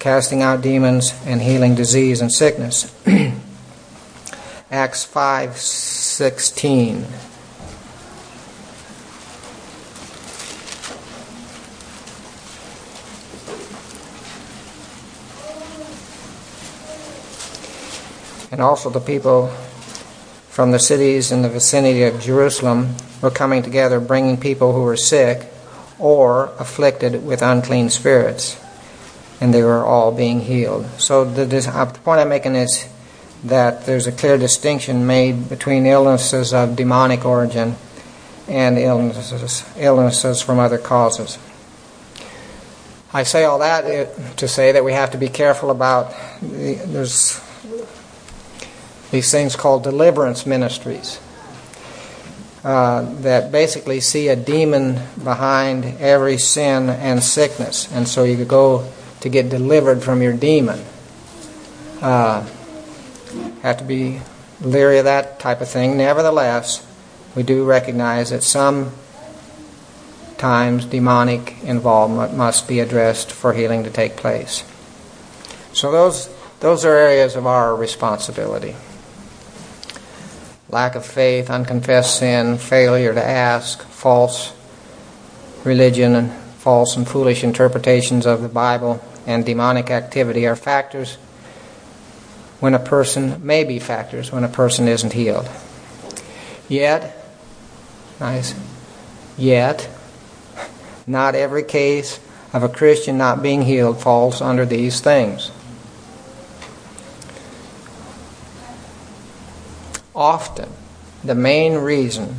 [0.00, 2.92] casting out demons and healing disease and sickness.
[4.72, 7.06] Acts 5 16.
[18.50, 19.50] And also the people
[20.52, 24.98] from the cities in the vicinity of Jerusalem were coming together, bringing people who were
[24.98, 25.46] sick
[25.98, 28.60] or afflicted with unclean spirits,
[29.40, 30.84] and they were all being healed.
[30.98, 32.86] So the, uh, the point I'm making is
[33.44, 37.76] that there's a clear distinction made between illnesses of demonic origin
[38.46, 41.38] and illnesses, illnesses from other causes.
[43.14, 46.74] I say all that uh, to say that we have to be careful about the,
[46.74, 47.40] there's
[49.12, 51.20] these things called deliverance ministries
[52.64, 57.92] uh, that basically see a demon behind every sin and sickness.
[57.92, 58.90] And so you go
[59.20, 60.82] to get delivered from your demon.
[62.00, 62.46] Uh,
[63.60, 64.20] have to be
[64.62, 65.98] leery of that type of thing.
[65.98, 66.84] Nevertheless,
[67.36, 68.92] we do recognize that some
[70.38, 74.64] times demonic involvement must be addressed for healing to take place.
[75.74, 78.74] So those those are areas of our responsibility
[80.72, 84.54] lack of faith, unconfessed sin, failure to ask, false
[85.64, 91.16] religion, and false and foolish interpretations of the Bible, and demonic activity are factors
[92.58, 95.48] when a person may be factors when a person isn't healed.
[96.68, 97.22] Yet,
[98.18, 98.54] nice,
[99.36, 99.90] yet,
[101.06, 102.18] not every case
[102.54, 105.50] of a Christian not being healed falls under these things.
[110.14, 110.68] Often
[111.24, 112.36] the main reason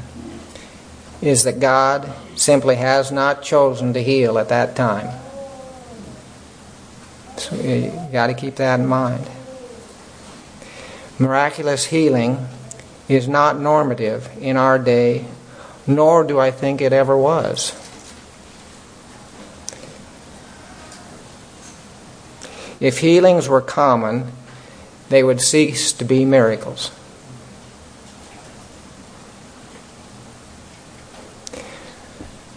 [1.21, 5.19] is that God simply has not chosen to heal at that time.
[7.37, 9.25] So you got to keep that in mind.
[11.17, 12.47] Miraculous healing
[13.07, 15.25] is not normative in our day,
[15.87, 17.71] nor do I think it ever was.
[22.79, 24.31] If healings were common,
[25.09, 26.91] they would cease to be miracles.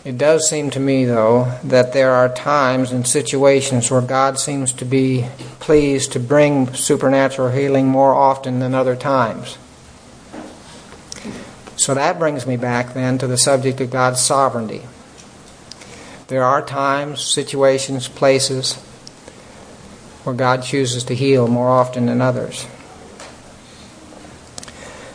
[0.07, 4.73] It does seem to me, though, that there are times and situations where God seems
[4.75, 5.27] to be
[5.59, 9.59] pleased to bring supernatural healing more often than other times.
[11.75, 14.83] So that brings me back then to the subject of God's sovereignty.
[16.29, 18.75] There are times, situations, places
[20.23, 22.65] where God chooses to heal more often than others.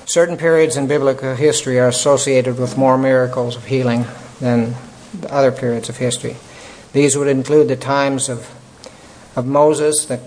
[0.04, 4.06] Certain periods in biblical history are associated with more miracles of healing
[4.42, 4.76] than
[5.30, 6.36] other periods of history.
[6.92, 8.50] These would include the times of,
[9.36, 10.20] of Moses, the,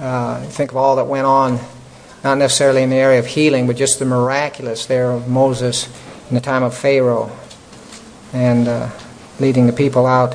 [0.00, 1.58] uh, think of all that went on,
[2.22, 5.88] not necessarily in the area of healing, but just the miraculous there of Moses
[6.28, 7.30] in the time of Pharaoh
[8.32, 8.90] and uh,
[9.38, 10.34] leading the people out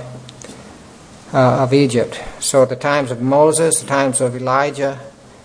[1.34, 2.22] uh, of Egypt.
[2.40, 5.00] So the times of Moses, the times of Elijah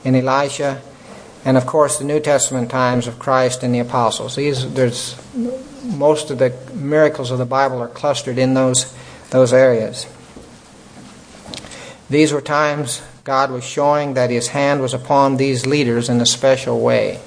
[0.04, 0.80] and Elisha,
[1.44, 4.36] and of course the New Testament times of Christ and the apostles.
[4.36, 5.16] These there's
[5.84, 8.94] most of the miracles of the Bible are clustered in those
[9.30, 10.06] those areas.
[12.08, 16.26] These were times God was showing that his hand was upon these leaders in a
[16.26, 17.20] special way.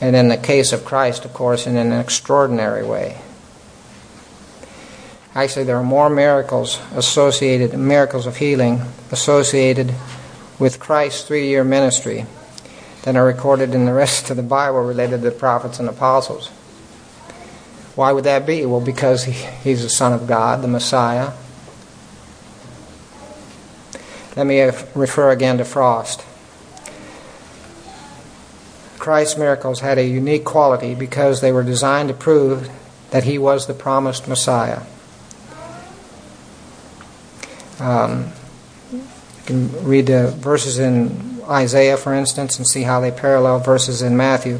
[0.00, 3.18] And in the case of Christ, of course, in an extraordinary way.
[5.34, 9.94] Actually, there are more miracles associated, miracles of healing associated
[10.58, 12.26] with Christ's three year ministry
[13.08, 16.48] than are recorded in the rest of the Bible related to the prophets and apostles.
[17.94, 18.66] Why would that be?
[18.66, 21.32] Well, because he, he's the Son of God, the Messiah.
[24.36, 24.60] Let me
[24.94, 26.22] refer again to Frost.
[28.98, 32.68] Christ's miracles had a unique quality because they were designed to prove
[33.08, 34.82] that he was the promised Messiah.
[37.80, 38.32] Um,
[38.92, 39.02] you
[39.46, 44.16] can read the verses in Isaiah, for instance, and see how they parallel verses in
[44.16, 44.58] Matthew.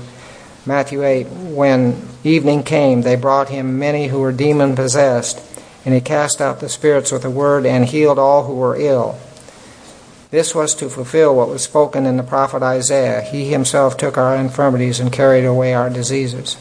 [0.64, 5.40] Matthew 8 When evening came, they brought him many who were demon possessed,
[5.84, 9.18] and he cast out the spirits with a word and healed all who were ill.
[10.30, 13.22] This was to fulfill what was spoken in the prophet Isaiah.
[13.22, 16.58] He himself took our infirmities and carried away our diseases.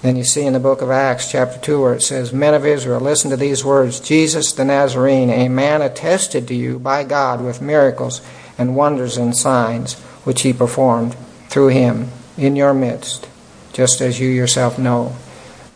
[0.00, 2.64] Then you see in the book of Acts, chapter 2, where it says, Men of
[2.64, 7.44] Israel, listen to these words Jesus the Nazarene, a man attested to you by God
[7.44, 8.22] with miracles
[8.58, 9.94] and wonders and signs,
[10.24, 11.14] which he performed
[11.48, 13.28] through him in your midst,
[13.72, 15.16] just as you yourself know.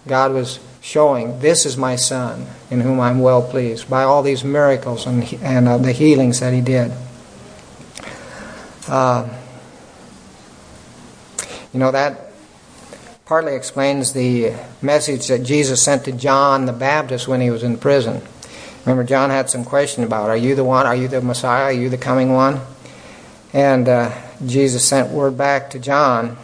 [0.07, 4.45] God was showing, This is my Son, in whom I'm well pleased, by all these
[4.45, 6.93] miracles and, and uh, the healings that he did.
[8.89, 9.29] Uh,
[11.73, 12.33] you know, that
[13.25, 14.53] partly explains the
[14.83, 18.21] message that Jesus sent to John the Baptist when he was in prison.
[18.85, 20.87] Remember, John had some question about, Are you the one?
[20.87, 21.65] Are you the Messiah?
[21.65, 22.61] Are you the coming one?
[23.53, 24.13] And uh,
[24.47, 26.37] Jesus sent word back to John.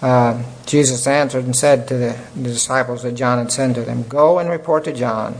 [0.00, 4.02] Uh, Jesus answered and said to the, the disciples that John had sent to them,
[4.08, 5.34] Go and report to John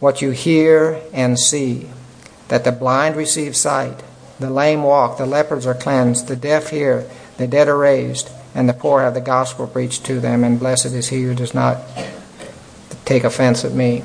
[0.00, 1.88] what you hear and see,
[2.48, 4.02] that the blind receive sight,
[4.38, 7.08] the lame walk, the lepers are cleansed, the deaf hear,
[7.38, 10.86] the dead are raised and the poor have the gospel preached to them, and blessed
[10.86, 11.78] is he who does not
[13.04, 14.04] take offense at me.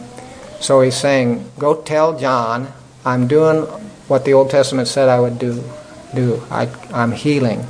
[0.59, 2.73] So he's saying, Go tell John,
[3.05, 3.67] I'm doing
[4.09, 5.63] what the Old Testament said I would do.
[6.13, 7.65] Do I, I'm healing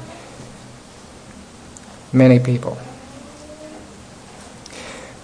[2.12, 2.78] many people.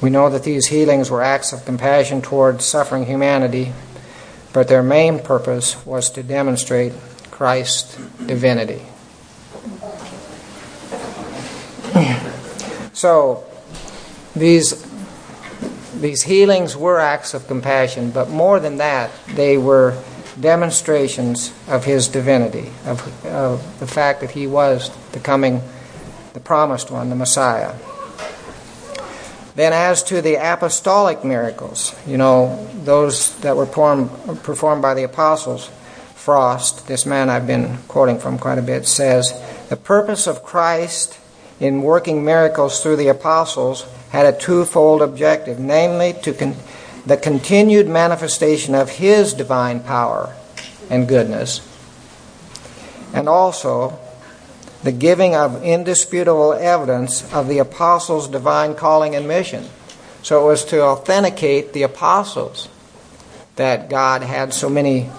[0.02, 3.74] We know that these healings were acts of compassion toward suffering humanity,
[4.54, 6.94] but their main purpose was to demonstrate
[7.32, 8.82] Christ's divinity.
[12.94, 13.44] So
[14.38, 14.86] these
[16.00, 20.02] these healings were acts of compassion, but more than that, they were
[20.40, 25.62] demonstrations of his divinity, of, of the fact that he was the coming,
[26.34, 27.74] the promised one, the Messiah.
[29.56, 34.10] Then, as to the apostolic miracles, you know, those that were performed,
[34.44, 35.70] performed by the apostles,
[36.16, 41.20] Frost, this man I've been quoting from quite a bit, says, The purpose of Christ
[41.60, 46.56] in working miracles through the apostles had a twofold objective namely, to con-
[47.06, 50.36] the continued manifestation of his divine power
[50.90, 51.62] and goodness,
[53.14, 54.00] and also
[54.84, 59.66] the giving of indisputable evidence of the apostles' divine calling and mission.
[60.22, 62.70] So it was to authenticate the apostles
[63.56, 65.10] that God had so many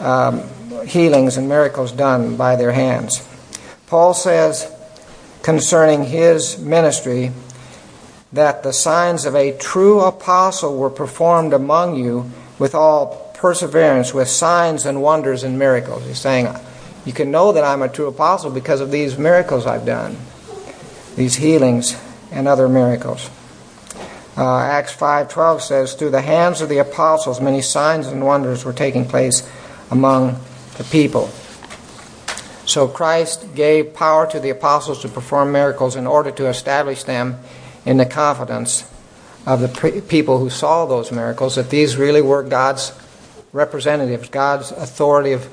[0.00, 0.42] um,
[0.86, 3.26] healings and miracles done by their hands.
[3.86, 4.70] Paul says,
[5.42, 7.32] concerning his ministry
[8.32, 14.28] that the signs of a true apostle were performed among you with all perseverance, with
[14.28, 16.04] signs and wonders and miracles.
[16.04, 16.48] He's saying,
[17.04, 20.16] You can know that I'm a true apostle because of these miracles I've done,
[21.16, 21.96] these healings
[22.30, 23.30] and other miracles.
[24.36, 28.72] Uh, Acts 5:12 says, "Through the hands of the apostles, many signs and wonders were
[28.72, 29.42] taking place
[29.90, 30.36] among
[30.76, 31.30] the people."
[32.64, 37.38] So Christ gave power to the apostles to perform miracles in order to establish them
[37.84, 38.90] in the confidence
[39.46, 42.92] of the people who saw those miracles that these really were God's
[43.52, 45.44] representatives, God's authoritative,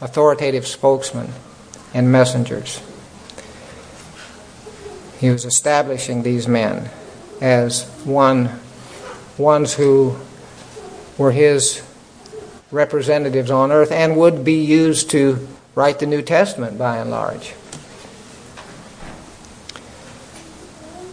[0.00, 1.32] authoritative spokesmen
[1.94, 2.82] and messengers.
[5.20, 6.90] He was establishing these men
[7.40, 8.58] as one,
[9.38, 10.16] ones who
[11.18, 11.82] were his
[12.70, 17.54] representatives on earth and would be used to write the New Testament by and large.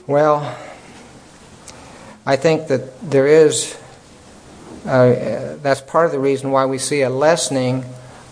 [0.08, 0.58] Well,
[2.26, 3.78] I think that there is,
[4.86, 7.84] uh, that's part of the reason why we see a lessening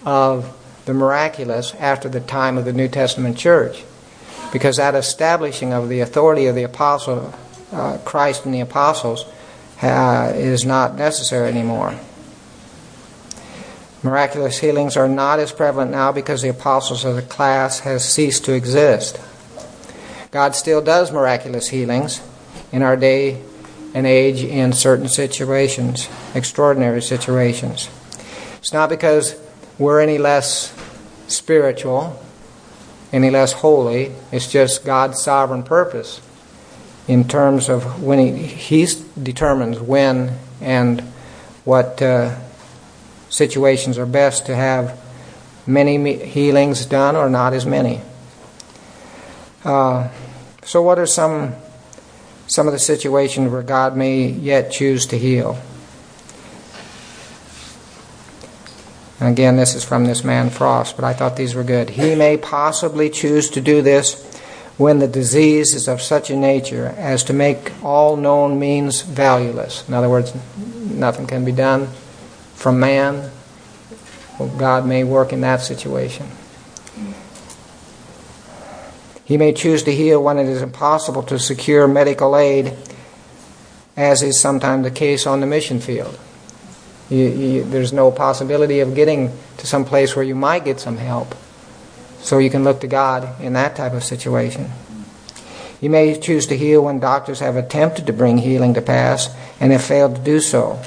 [0.05, 0.55] of
[0.85, 3.83] the miraculous after the time of the New Testament church.
[4.53, 7.33] Because that establishing of the authority of the apostle,
[7.73, 9.25] uh, Christ and the apostles,
[9.81, 11.99] uh, is not necessary anymore.
[14.01, 18.45] Miraculous healings are not as prevalent now because the apostles as a class has ceased
[18.45, 19.19] to exist.
[20.35, 22.19] God still does miraculous healings
[22.73, 23.41] in our day
[23.93, 27.89] and age in certain situations, extraordinary situations.
[28.57, 29.39] It's not because
[29.79, 30.75] we're any less
[31.27, 32.21] spiritual,
[33.13, 34.11] any less holy.
[34.33, 36.19] It's just God's sovereign purpose
[37.07, 38.87] in terms of when He, he
[39.23, 40.99] determines when and
[41.63, 42.37] what uh,
[43.29, 44.99] situations are best to have
[45.65, 48.01] many healings done or not as many.
[49.63, 50.09] Uh,
[50.65, 51.55] so, what are some
[52.47, 55.59] some of the situations where God may yet choose to heal?
[59.19, 61.91] And again, this is from this man Frost, but I thought these were good.
[61.91, 64.21] He may possibly choose to do this
[64.77, 69.87] when the disease is of such a nature as to make all known means valueless.
[69.87, 71.87] In other words, nothing can be done
[72.55, 73.29] from man,
[74.39, 76.27] well, God may work in that situation.
[79.25, 82.77] He may choose to heal when it is impossible to secure medical aid,
[83.97, 86.17] as is sometimes the case on the mission field.
[87.09, 90.97] You, you, there's no possibility of getting to some place where you might get some
[90.97, 91.35] help.
[92.19, 94.71] So you can look to God in that type of situation.
[95.81, 99.71] He may choose to heal when doctors have attempted to bring healing to pass and
[99.71, 100.79] have failed to do so.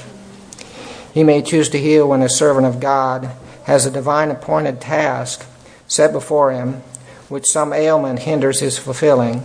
[1.13, 3.29] He may choose to heal when a servant of God
[3.65, 5.45] has a divine appointed task
[5.87, 6.81] set before him,
[7.29, 9.43] which some ailment hinders his fulfilling,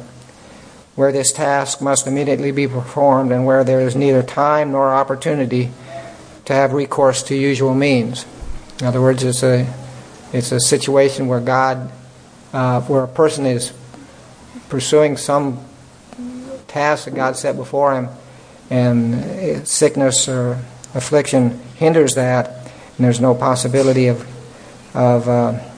[0.95, 5.71] where this task must immediately be performed and where there is neither time nor opportunity
[6.45, 8.27] to have recourse to usual means.
[8.81, 9.67] In other words, it's a,
[10.33, 11.91] it's a situation where God,
[12.53, 13.73] uh, where a person is
[14.69, 15.65] pursuing some
[16.69, 18.09] task that God set before him,
[18.71, 20.59] and sickness or
[20.95, 22.49] affliction hinders that,
[22.97, 24.27] and there's no possibility of,
[24.97, 25.74] of uh,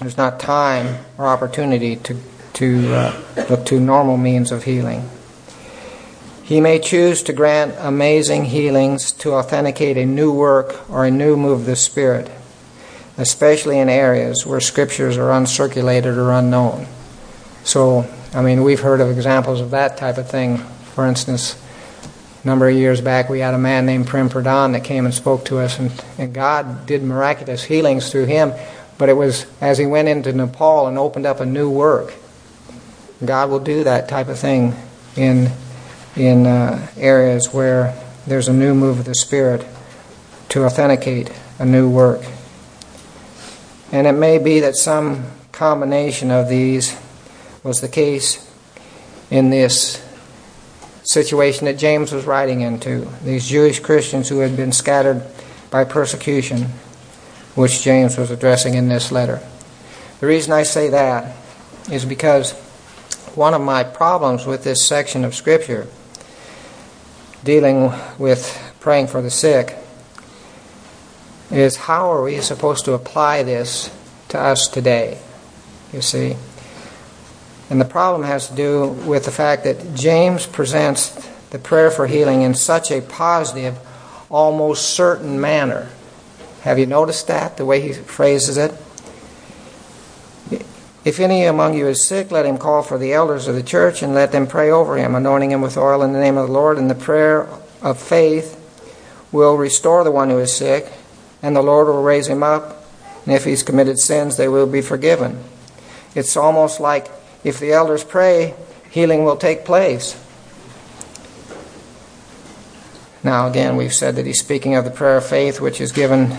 [0.00, 2.16] there's not time or opportunity to,
[2.54, 5.08] to uh, look to normal means of healing.
[6.42, 11.36] He may choose to grant amazing healings to authenticate a new work or a new
[11.36, 12.30] move of the Spirit,
[13.18, 16.86] especially in areas where scriptures are uncirculated or unknown.
[17.62, 20.56] So, I mean, we've heard of examples of that type of thing.
[20.56, 21.62] For instance,
[22.42, 25.14] a number of years back, we had a man named Prem Pradhan that came and
[25.14, 28.52] spoke to us, and, and God did miraculous healings through him.
[29.00, 32.12] But it was as he went into Nepal and opened up a new work.
[33.24, 34.76] God will do that type of thing
[35.16, 35.50] in
[36.16, 37.94] in uh, areas where
[38.26, 39.66] there's a new move of the Spirit
[40.50, 42.20] to authenticate a new work.
[43.90, 46.94] And it may be that some combination of these
[47.62, 48.52] was the case
[49.30, 50.04] in this
[51.04, 53.08] situation that James was writing into.
[53.24, 55.22] These Jewish Christians who had been scattered
[55.70, 56.66] by persecution,
[57.54, 59.40] which James was addressing in this letter.
[60.20, 61.36] The reason I say that
[61.90, 62.52] is because
[63.34, 65.86] one of my problems with this section of Scripture,
[67.42, 69.76] dealing with praying for the sick,
[71.50, 73.94] is how are we supposed to apply this
[74.28, 75.18] to us today?
[75.92, 76.36] You see?
[77.70, 82.06] And the problem has to do with the fact that James presents the prayer for
[82.06, 83.78] healing in such a positive,
[84.28, 85.88] almost certain manner.
[86.62, 88.72] Have you noticed that, the way he phrases it?
[91.02, 94.02] If any among you is sick, let him call for the elders of the church
[94.02, 96.52] and let them pray over him, anointing him with oil in the name of the
[96.52, 96.76] Lord.
[96.76, 97.48] And the prayer
[97.80, 98.56] of faith
[99.32, 100.92] will restore the one who is sick,
[101.42, 102.84] and the Lord will raise him up.
[103.24, 105.42] And if he's committed sins, they will be forgiven.
[106.14, 107.10] It's almost like
[107.44, 108.54] if the elders pray,
[108.90, 110.22] healing will take place.
[113.22, 116.30] Now, again, we've said that he's speaking of the prayer of faith, which is given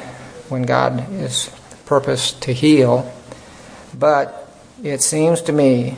[0.49, 1.51] when God is
[1.85, 3.11] purposed to heal.
[3.97, 4.49] But
[4.83, 5.97] it seems to me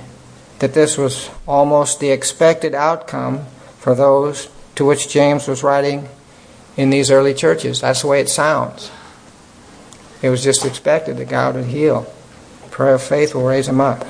[0.59, 3.45] that this was almost the expected outcome
[3.79, 6.09] for those to which James was writing
[6.75, 7.81] in these early churches.
[7.81, 8.91] That's the way it sounds.
[10.21, 12.11] It was just expected that God would heal.
[12.71, 14.05] Prayer of faith will raise them up.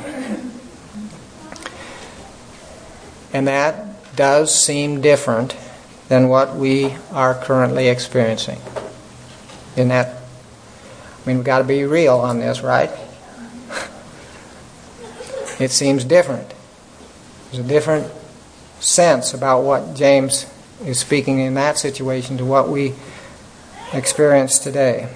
[3.33, 5.55] And that does seem different
[6.13, 8.61] than what we are currently experiencing.
[9.75, 12.91] In that, I mean, we've got to be real on this, right?
[15.59, 16.53] it seems different.
[17.49, 18.11] There's a different
[18.79, 20.45] sense about what James
[20.85, 22.93] is speaking in that situation to what we
[23.91, 25.09] experience today.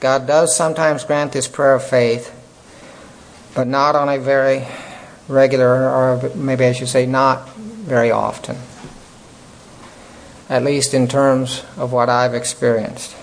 [0.00, 2.32] God does sometimes grant this prayer of faith,
[3.54, 4.66] but not on a very
[5.28, 8.56] regular, or maybe I should say, not very often.
[10.48, 13.16] At least in terms of what I've experienced.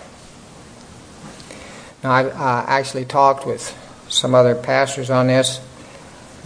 [2.03, 3.77] Now, I've uh, actually talked with
[4.09, 5.61] some other pastors on this.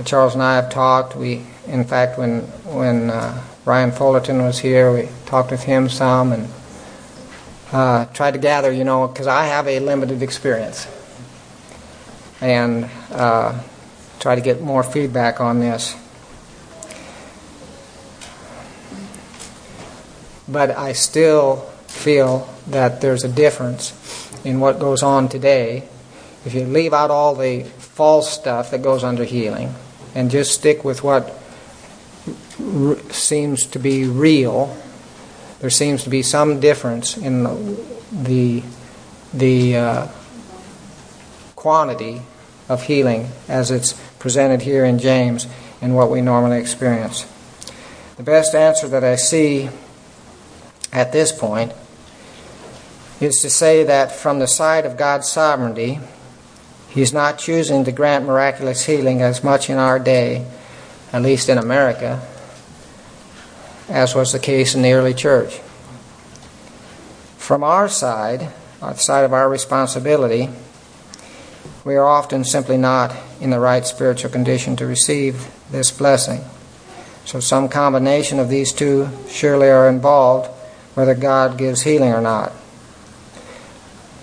[0.06, 1.16] Charles and I have talked.
[1.16, 6.32] We, in fact, when when uh, Ryan Fullerton was here, we talked with him some
[6.32, 6.48] and
[7.72, 10.88] uh, tried to gather, you know, because I have a limited experience,
[12.40, 13.60] and uh,
[14.20, 15.96] try to get more feedback on this.
[20.48, 21.58] But I still
[21.88, 23.94] feel that there's a difference
[24.46, 25.84] in what goes on today.
[26.46, 29.74] If you leave out all the false stuff that goes under healing
[30.16, 31.38] and just stick with what
[32.60, 34.76] r- seems to be real,
[35.60, 37.44] there seems to be some difference in
[38.12, 38.64] the
[39.34, 40.08] the uh,
[41.56, 42.22] quantity
[42.70, 43.94] of healing as it's
[44.28, 45.48] presented here in James
[45.82, 47.26] and what we normally experience.
[48.18, 49.70] The best answer that I see
[50.92, 51.72] at this point
[53.22, 56.02] is to say that from the side of God's sovereignty,
[56.90, 60.46] He's not choosing to grant miraculous healing as much in our day,
[61.14, 62.22] at least in America,
[63.88, 65.60] as was the case in the early church.
[67.38, 68.52] From our side,
[68.82, 70.50] the side of our responsibility,
[71.88, 76.42] we are often simply not in the right spiritual condition to receive this blessing.
[77.24, 80.50] So, some combination of these two surely are involved,
[80.96, 82.52] whether God gives healing or not.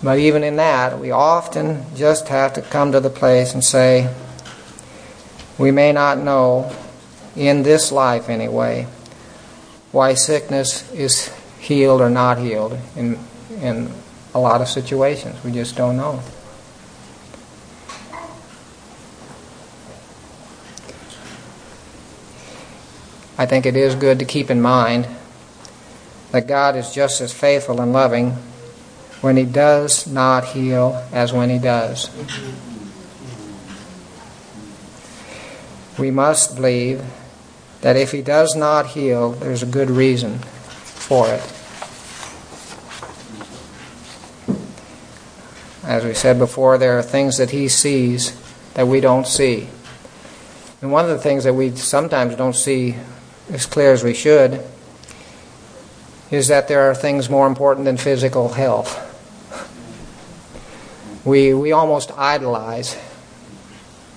[0.02, 4.14] But even in that, we often just have to come to the place and say,
[5.56, 6.70] we may not know,
[7.34, 8.86] in this life anyway,
[9.90, 13.18] why sickness is healed or not healed in,
[13.62, 13.90] in
[14.34, 15.42] a lot of situations.
[15.42, 16.22] We just don't know.
[23.37, 25.09] I think it is good to keep in mind
[26.30, 28.37] that God is just as faithful and loving
[29.20, 32.11] when He does not heal as when He does.
[35.99, 37.03] We must believe
[37.80, 41.43] that if He does not heal, there's a good reason for it.
[45.85, 48.32] As we said before, there are things that He sees
[48.74, 49.68] that we don't see.
[50.80, 52.97] And one of the things that we sometimes don't see
[53.51, 54.62] as clear as we should
[56.30, 59.01] is that there are things more important than physical health.
[61.24, 62.97] We, we almost idolize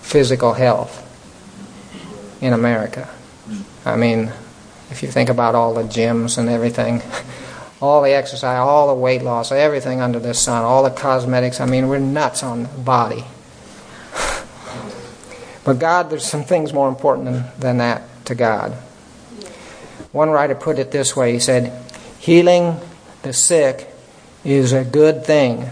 [0.01, 1.03] physical health
[2.41, 3.09] in America.
[3.85, 4.31] I mean,
[4.89, 7.01] if you think about all the gyms and everything,
[7.81, 11.65] all the exercise, all the weight loss, everything under the sun, all the cosmetics, I
[11.65, 13.25] mean, we're nuts on the body.
[15.63, 18.77] but God, there's some things more important than, than that to God.
[20.11, 21.73] One writer put it this way he said,
[22.19, 22.79] Healing
[23.21, 23.93] the sick
[24.43, 25.69] is a good thing,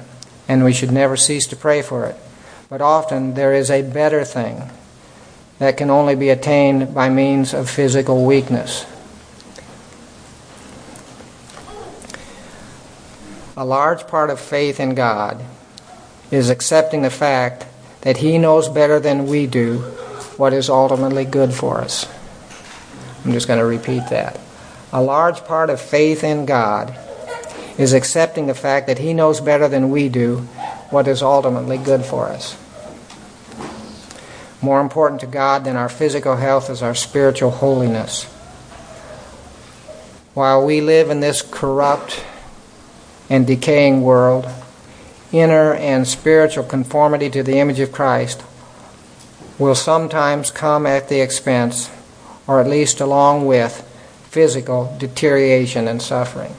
[0.47, 2.15] and we should never cease to pray for it.
[2.69, 4.69] But often there is a better thing
[5.59, 8.85] that can only be attained by means of physical weakness.
[13.57, 15.41] A large part of faith in God
[16.29, 17.65] is accepting the fact
[18.01, 19.77] that He knows better than we do
[20.35, 22.05] what is ultimately good for us.
[23.25, 24.39] I'm just going to repeat that.
[24.93, 26.95] A large part of faith in God
[27.77, 30.37] is accepting the fact that He knows better than we do
[30.91, 32.55] what is ultimately good for us.
[34.61, 38.25] More important to God than our physical health is our spiritual holiness.
[40.33, 42.23] While we live in this corrupt
[43.29, 44.47] and decaying world,
[45.31, 48.43] inner and spiritual conformity to the image of Christ
[49.57, 51.89] will sometimes come at the expense
[52.47, 53.81] or at least along with
[54.29, 56.53] physical deterioration and suffering.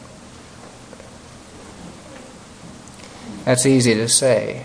[3.45, 4.65] That's easy to say.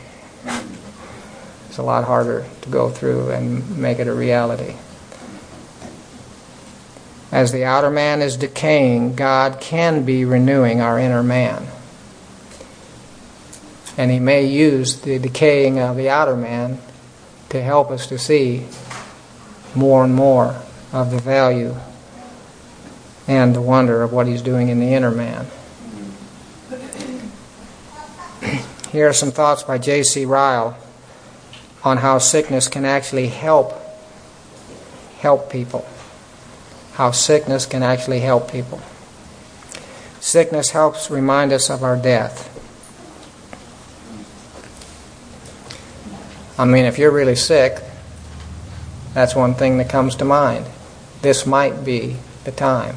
[1.68, 4.76] It's a lot harder to go through and make it a reality.
[7.32, 11.68] As the outer man is decaying, God can be renewing our inner man.
[13.98, 16.80] And He may use the decaying of the outer man
[17.50, 18.66] to help us to see
[19.76, 20.60] more and more
[20.92, 21.76] of the value
[23.28, 25.48] and the wonder of what He's doing in the inner man.
[28.92, 30.26] Here are some thoughts by J.C.
[30.26, 30.78] Ryle
[31.84, 33.78] on how sickness can actually help
[35.20, 35.86] help people
[36.94, 38.82] how sickness can actually help people.
[40.20, 42.48] Sickness helps remind us of our death.
[46.60, 47.82] I mean, if you're really sick,
[49.14, 50.66] that's one thing that comes to mind.
[51.22, 52.96] This might be the time.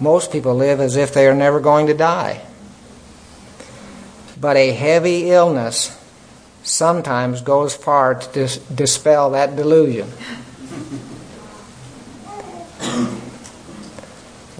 [0.00, 2.42] Most people live as if they are never going to die.
[4.40, 5.96] But a heavy illness
[6.64, 10.10] sometimes goes far to dis- dispel that delusion.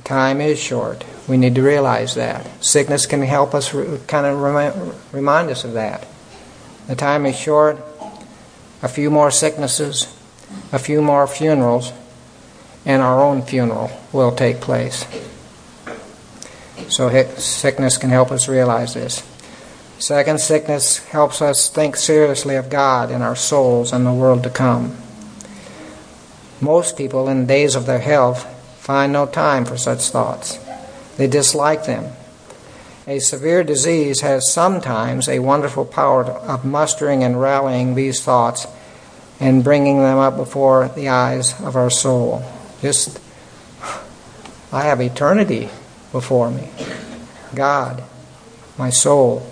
[0.05, 1.05] Time is short.
[1.26, 2.47] We need to realize that.
[2.62, 6.07] Sickness can help us re- kind of remi- remind us of that.
[6.86, 7.78] The time is short.
[8.82, 10.14] A few more sicknesses,
[10.72, 11.92] a few more funerals,
[12.84, 15.07] and our own funeral will take place.
[16.88, 19.22] So, sickness can help us realize this.
[19.98, 24.50] Second, sickness helps us think seriously of God and our souls and the world to
[24.50, 24.96] come.
[26.61, 28.44] Most people, in days of their health,
[28.78, 30.59] find no time for such thoughts.
[31.16, 32.12] They dislike them.
[33.07, 38.66] A severe disease has sometimes a wonderful power of mustering and rallying these thoughts
[39.41, 42.43] and bringing them up before the eyes of our soul.
[42.80, 43.20] Just,
[44.72, 45.68] I have eternity
[46.11, 46.68] before me.
[47.55, 48.03] God,
[48.78, 49.47] my soul,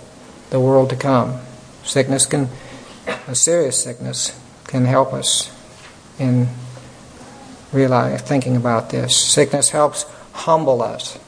[0.51, 1.41] the world to come.
[1.85, 2.49] Sickness can,
[3.27, 5.55] a serious sickness, can help us
[6.19, 6.49] in
[7.73, 9.17] realize, thinking about this.
[9.17, 11.19] Sickness helps humble us.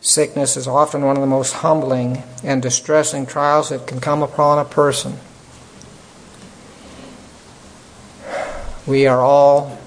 [0.00, 4.58] Sickness is often one of the most humbling and distressing trials that can come upon
[4.58, 5.18] a person.
[8.86, 9.78] We are all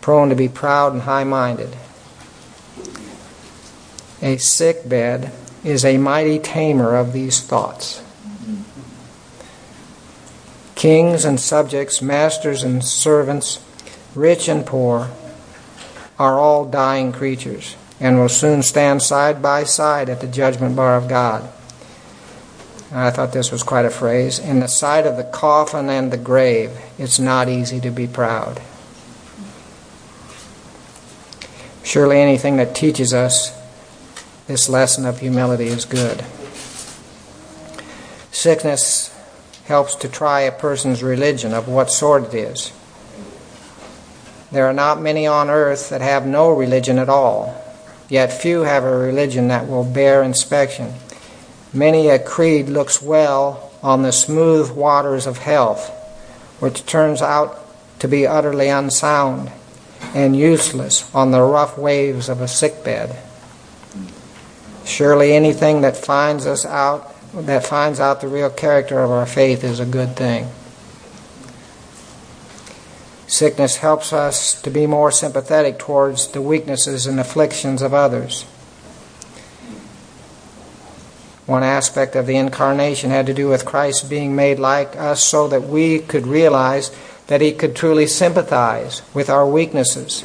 [0.00, 1.76] prone to be proud and high minded.
[4.22, 5.32] A sick bed
[5.64, 8.02] is a mighty tamer of these thoughts.
[10.74, 13.62] Kings and subjects, masters and servants,
[14.14, 15.10] rich and poor,
[16.18, 20.96] are all dying creatures and will soon stand side by side at the judgment bar
[20.96, 21.46] of God.
[22.92, 24.38] I thought this was quite a phrase.
[24.38, 28.60] In the sight of the coffin and the grave, it's not easy to be proud.
[31.84, 33.56] Surely anything that teaches us
[34.48, 36.24] this lesson of humility is good.
[38.32, 39.16] Sickness
[39.66, 42.72] helps to try a person's religion of what sort it is.
[44.50, 47.54] There are not many on earth that have no religion at all,
[48.08, 50.94] yet few have a religion that will bear inspection.
[51.72, 55.90] Many a creed looks well on the smooth waters of health,
[56.58, 57.58] which turns out
[58.00, 59.52] to be utterly unsound
[60.14, 63.16] and useless on the rough waves of a sickbed.
[64.84, 69.62] Surely anything that finds us out that finds out the real character of our faith
[69.62, 70.48] is a good thing.
[73.28, 78.44] Sickness helps us to be more sympathetic towards the weaknesses and afflictions of others.
[81.50, 85.48] One aspect of the incarnation had to do with Christ being made like us so
[85.48, 86.96] that we could realize
[87.26, 90.22] that he could truly sympathize with our weaknesses.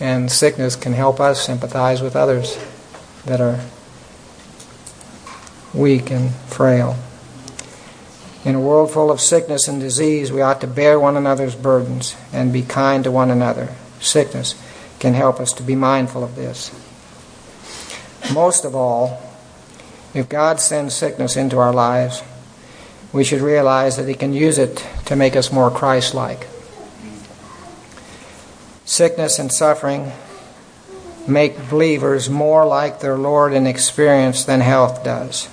[0.00, 2.58] And sickness can help us sympathize with others
[3.24, 3.60] that are
[5.72, 6.96] weak and frail.
[8.44, 12.16] In a world full of sickness and disease, we ought to bear one another's burdens
[12.32, 13.68] and be kind to one another.
[14.00, 14.60] Sickness
[14.98, 16.72] can help us to be mindful of this.
[18.32, 19.22] Most of all,
[20.14, 22.22] if God sends sickness into our lives,
[23.12, 26.46] we should realize that He can use it to make us more Christ like.
[28.84, 30.12] Sickness and suffering
[31.26, 35.48] make believers more like their Lord in experience than health does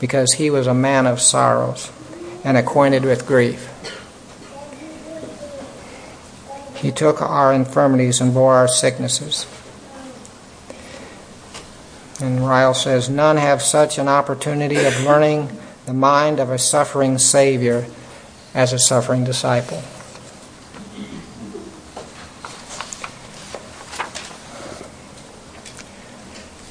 [0.00, 1.92] because he was a man of sorrows
[2.44, 3.68] and acquainted with grief.
[6.76, 9.46] He took our infirmities and bore our sicknesses.
[12.22, 15.48] And Ryle says, None have such an opportunity of learning
[15.86, 17.84] the mind of a suffering Savior
[18.54, 19.82] as a suffering disciple.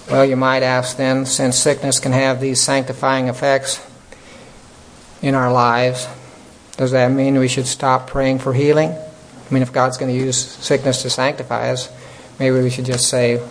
[0.09, 3.85] Well, you might ask then, since sickness can have these sanctifying effects
[5.21, 6.07] in our lives,
[6.77, 8.91] does that mean we should stop praying for healing?
[8.91, 11.89] I mean, if God's going to use sickness to sanctify us,
[12.39, 13.41] maybe we should just say,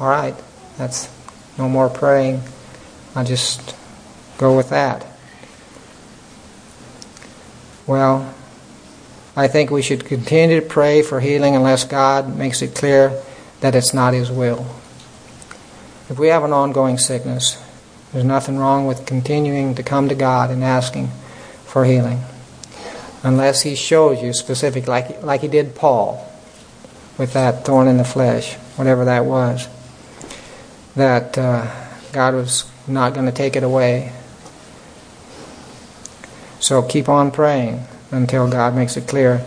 [0.00, 0.34] all right,
[0.78, 1.10] that's
[1.58, 2.40] no more praying.
[3.14, 3.74] I'll just
[4.38, 5.04] go with that.
[7.86, 8.32] Well,
[9.36, 13.20] I think we should continue to pray for healing unless God makes it clear
[13.60, 14.66] that it's not His will.
[16.08, 17.62] If we have an ongoing sickness,
[18.12, 21.08] there's nothing wrong with continuing to come to God and asking
[21.64, 22.20] for healing.
[23.22, 26.24] Unless He shows you specific, like, like He did Paul
[27.16, 29.68] with that thorn in the flesh, whatever that was,
[30.98, 31.66] that uh,
[32.12, 34.12] God was not going to take it away.
[36.60, 39.44] So keep on praying until God makes it clear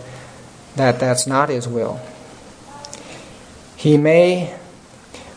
[0.76, 2.00] that that's not His will.
[3.76, 4.58] He may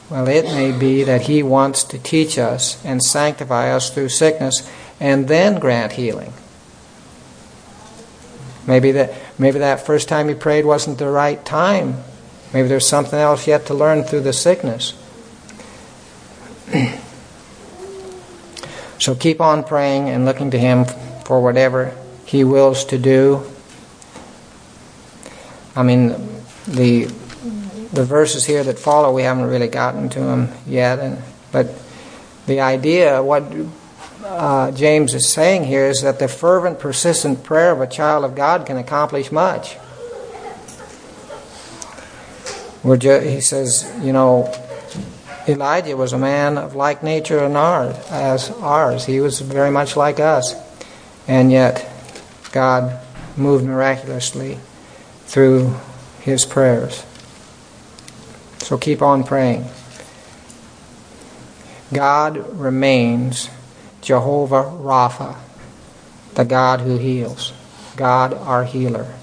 [0.09, 4.69] well, it may be that He wants to teach us and sanctify us through sickness
[4.99, 6.31] and then grant healing.
[8.67, 12.03] Maybe that, maybe that first time He prayed wasn't the right time.
[12.53, 14.93] Maybe there's something else yet to learn through the sickness.
[18.99, 20.85] so keep on praying and looking to Him
[21.25, 21.95] for whatever
[22.25, 23.43] He wills to do.
[25.75, 26.15] I mean,
[26.67, 27.07] the
[27.95, 30.99] the verses here that follow, we haven't really gotten to them yet.
[30.99, 31.17] And,
[31.51, 31.67] but
[32.45, 33.43] the idea, what
[34.23, 38.35] uh, James is saying here, is that the fervent, persistent prayer of a child of
[38.35, 39.77] God can accomplish much.
[42.97, 44.53] Ju- he says, you know,
[45.47, 49.05] Elijah was a man of like nature and ours, as ours.
[49.05, 50.55] He was very much like us.
[51.27, 51.87] And yet,
[52.51, 52.99] God
[53.37, 54.57] moved miraculously
[55.25, 55.75] through
[56.21, 57.05] his prayers.
[58.59, 59.65] So keep on praying.
[61.93, 63.49] God remains
[64.01, 65.37] Jehovah Rapha,
[66.33, 67.53] the God who heals,
[67.95, 69.13] God our healer.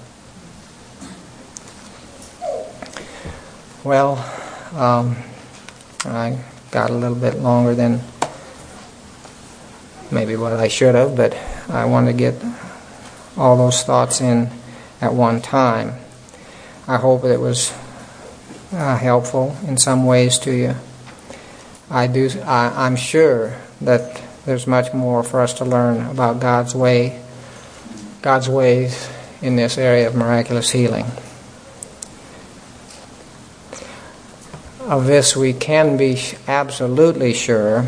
[3.83, 4.17] Well,
[4.73, 5.17] um,
[6.05, 8.01] I got a little bit longer than
[10.11, 11.35] maybe what I should have, but
[11.69, 12.35] I wanted to get
[13.37, 14.49] all those thoughts in
[15.01, 15.93] at one time.
[16.87, 17.71] I hope it was
[18.73, 20.75] uh, helpful in some ways to you.
[21.89, 22.29] I do.
[22.43, 27.21] I, I'm sure that there's much more for us to learn about God's way,
[28.21, 29.09] God's ways
[29.41, 31.05] in this area of miraculous healing.
[34.85, 37.87] Of this, we can be absolutely sure.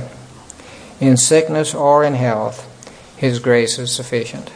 [1.01, 2.71] In sickness or in health,
[3.17, 4.49] His grace is sufficient.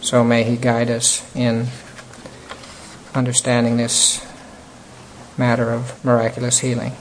[0.00, 1.66] So may He guide us in
[3.14, 4.24] understanding this
[5.36, 6.92] matter of miraculous healing.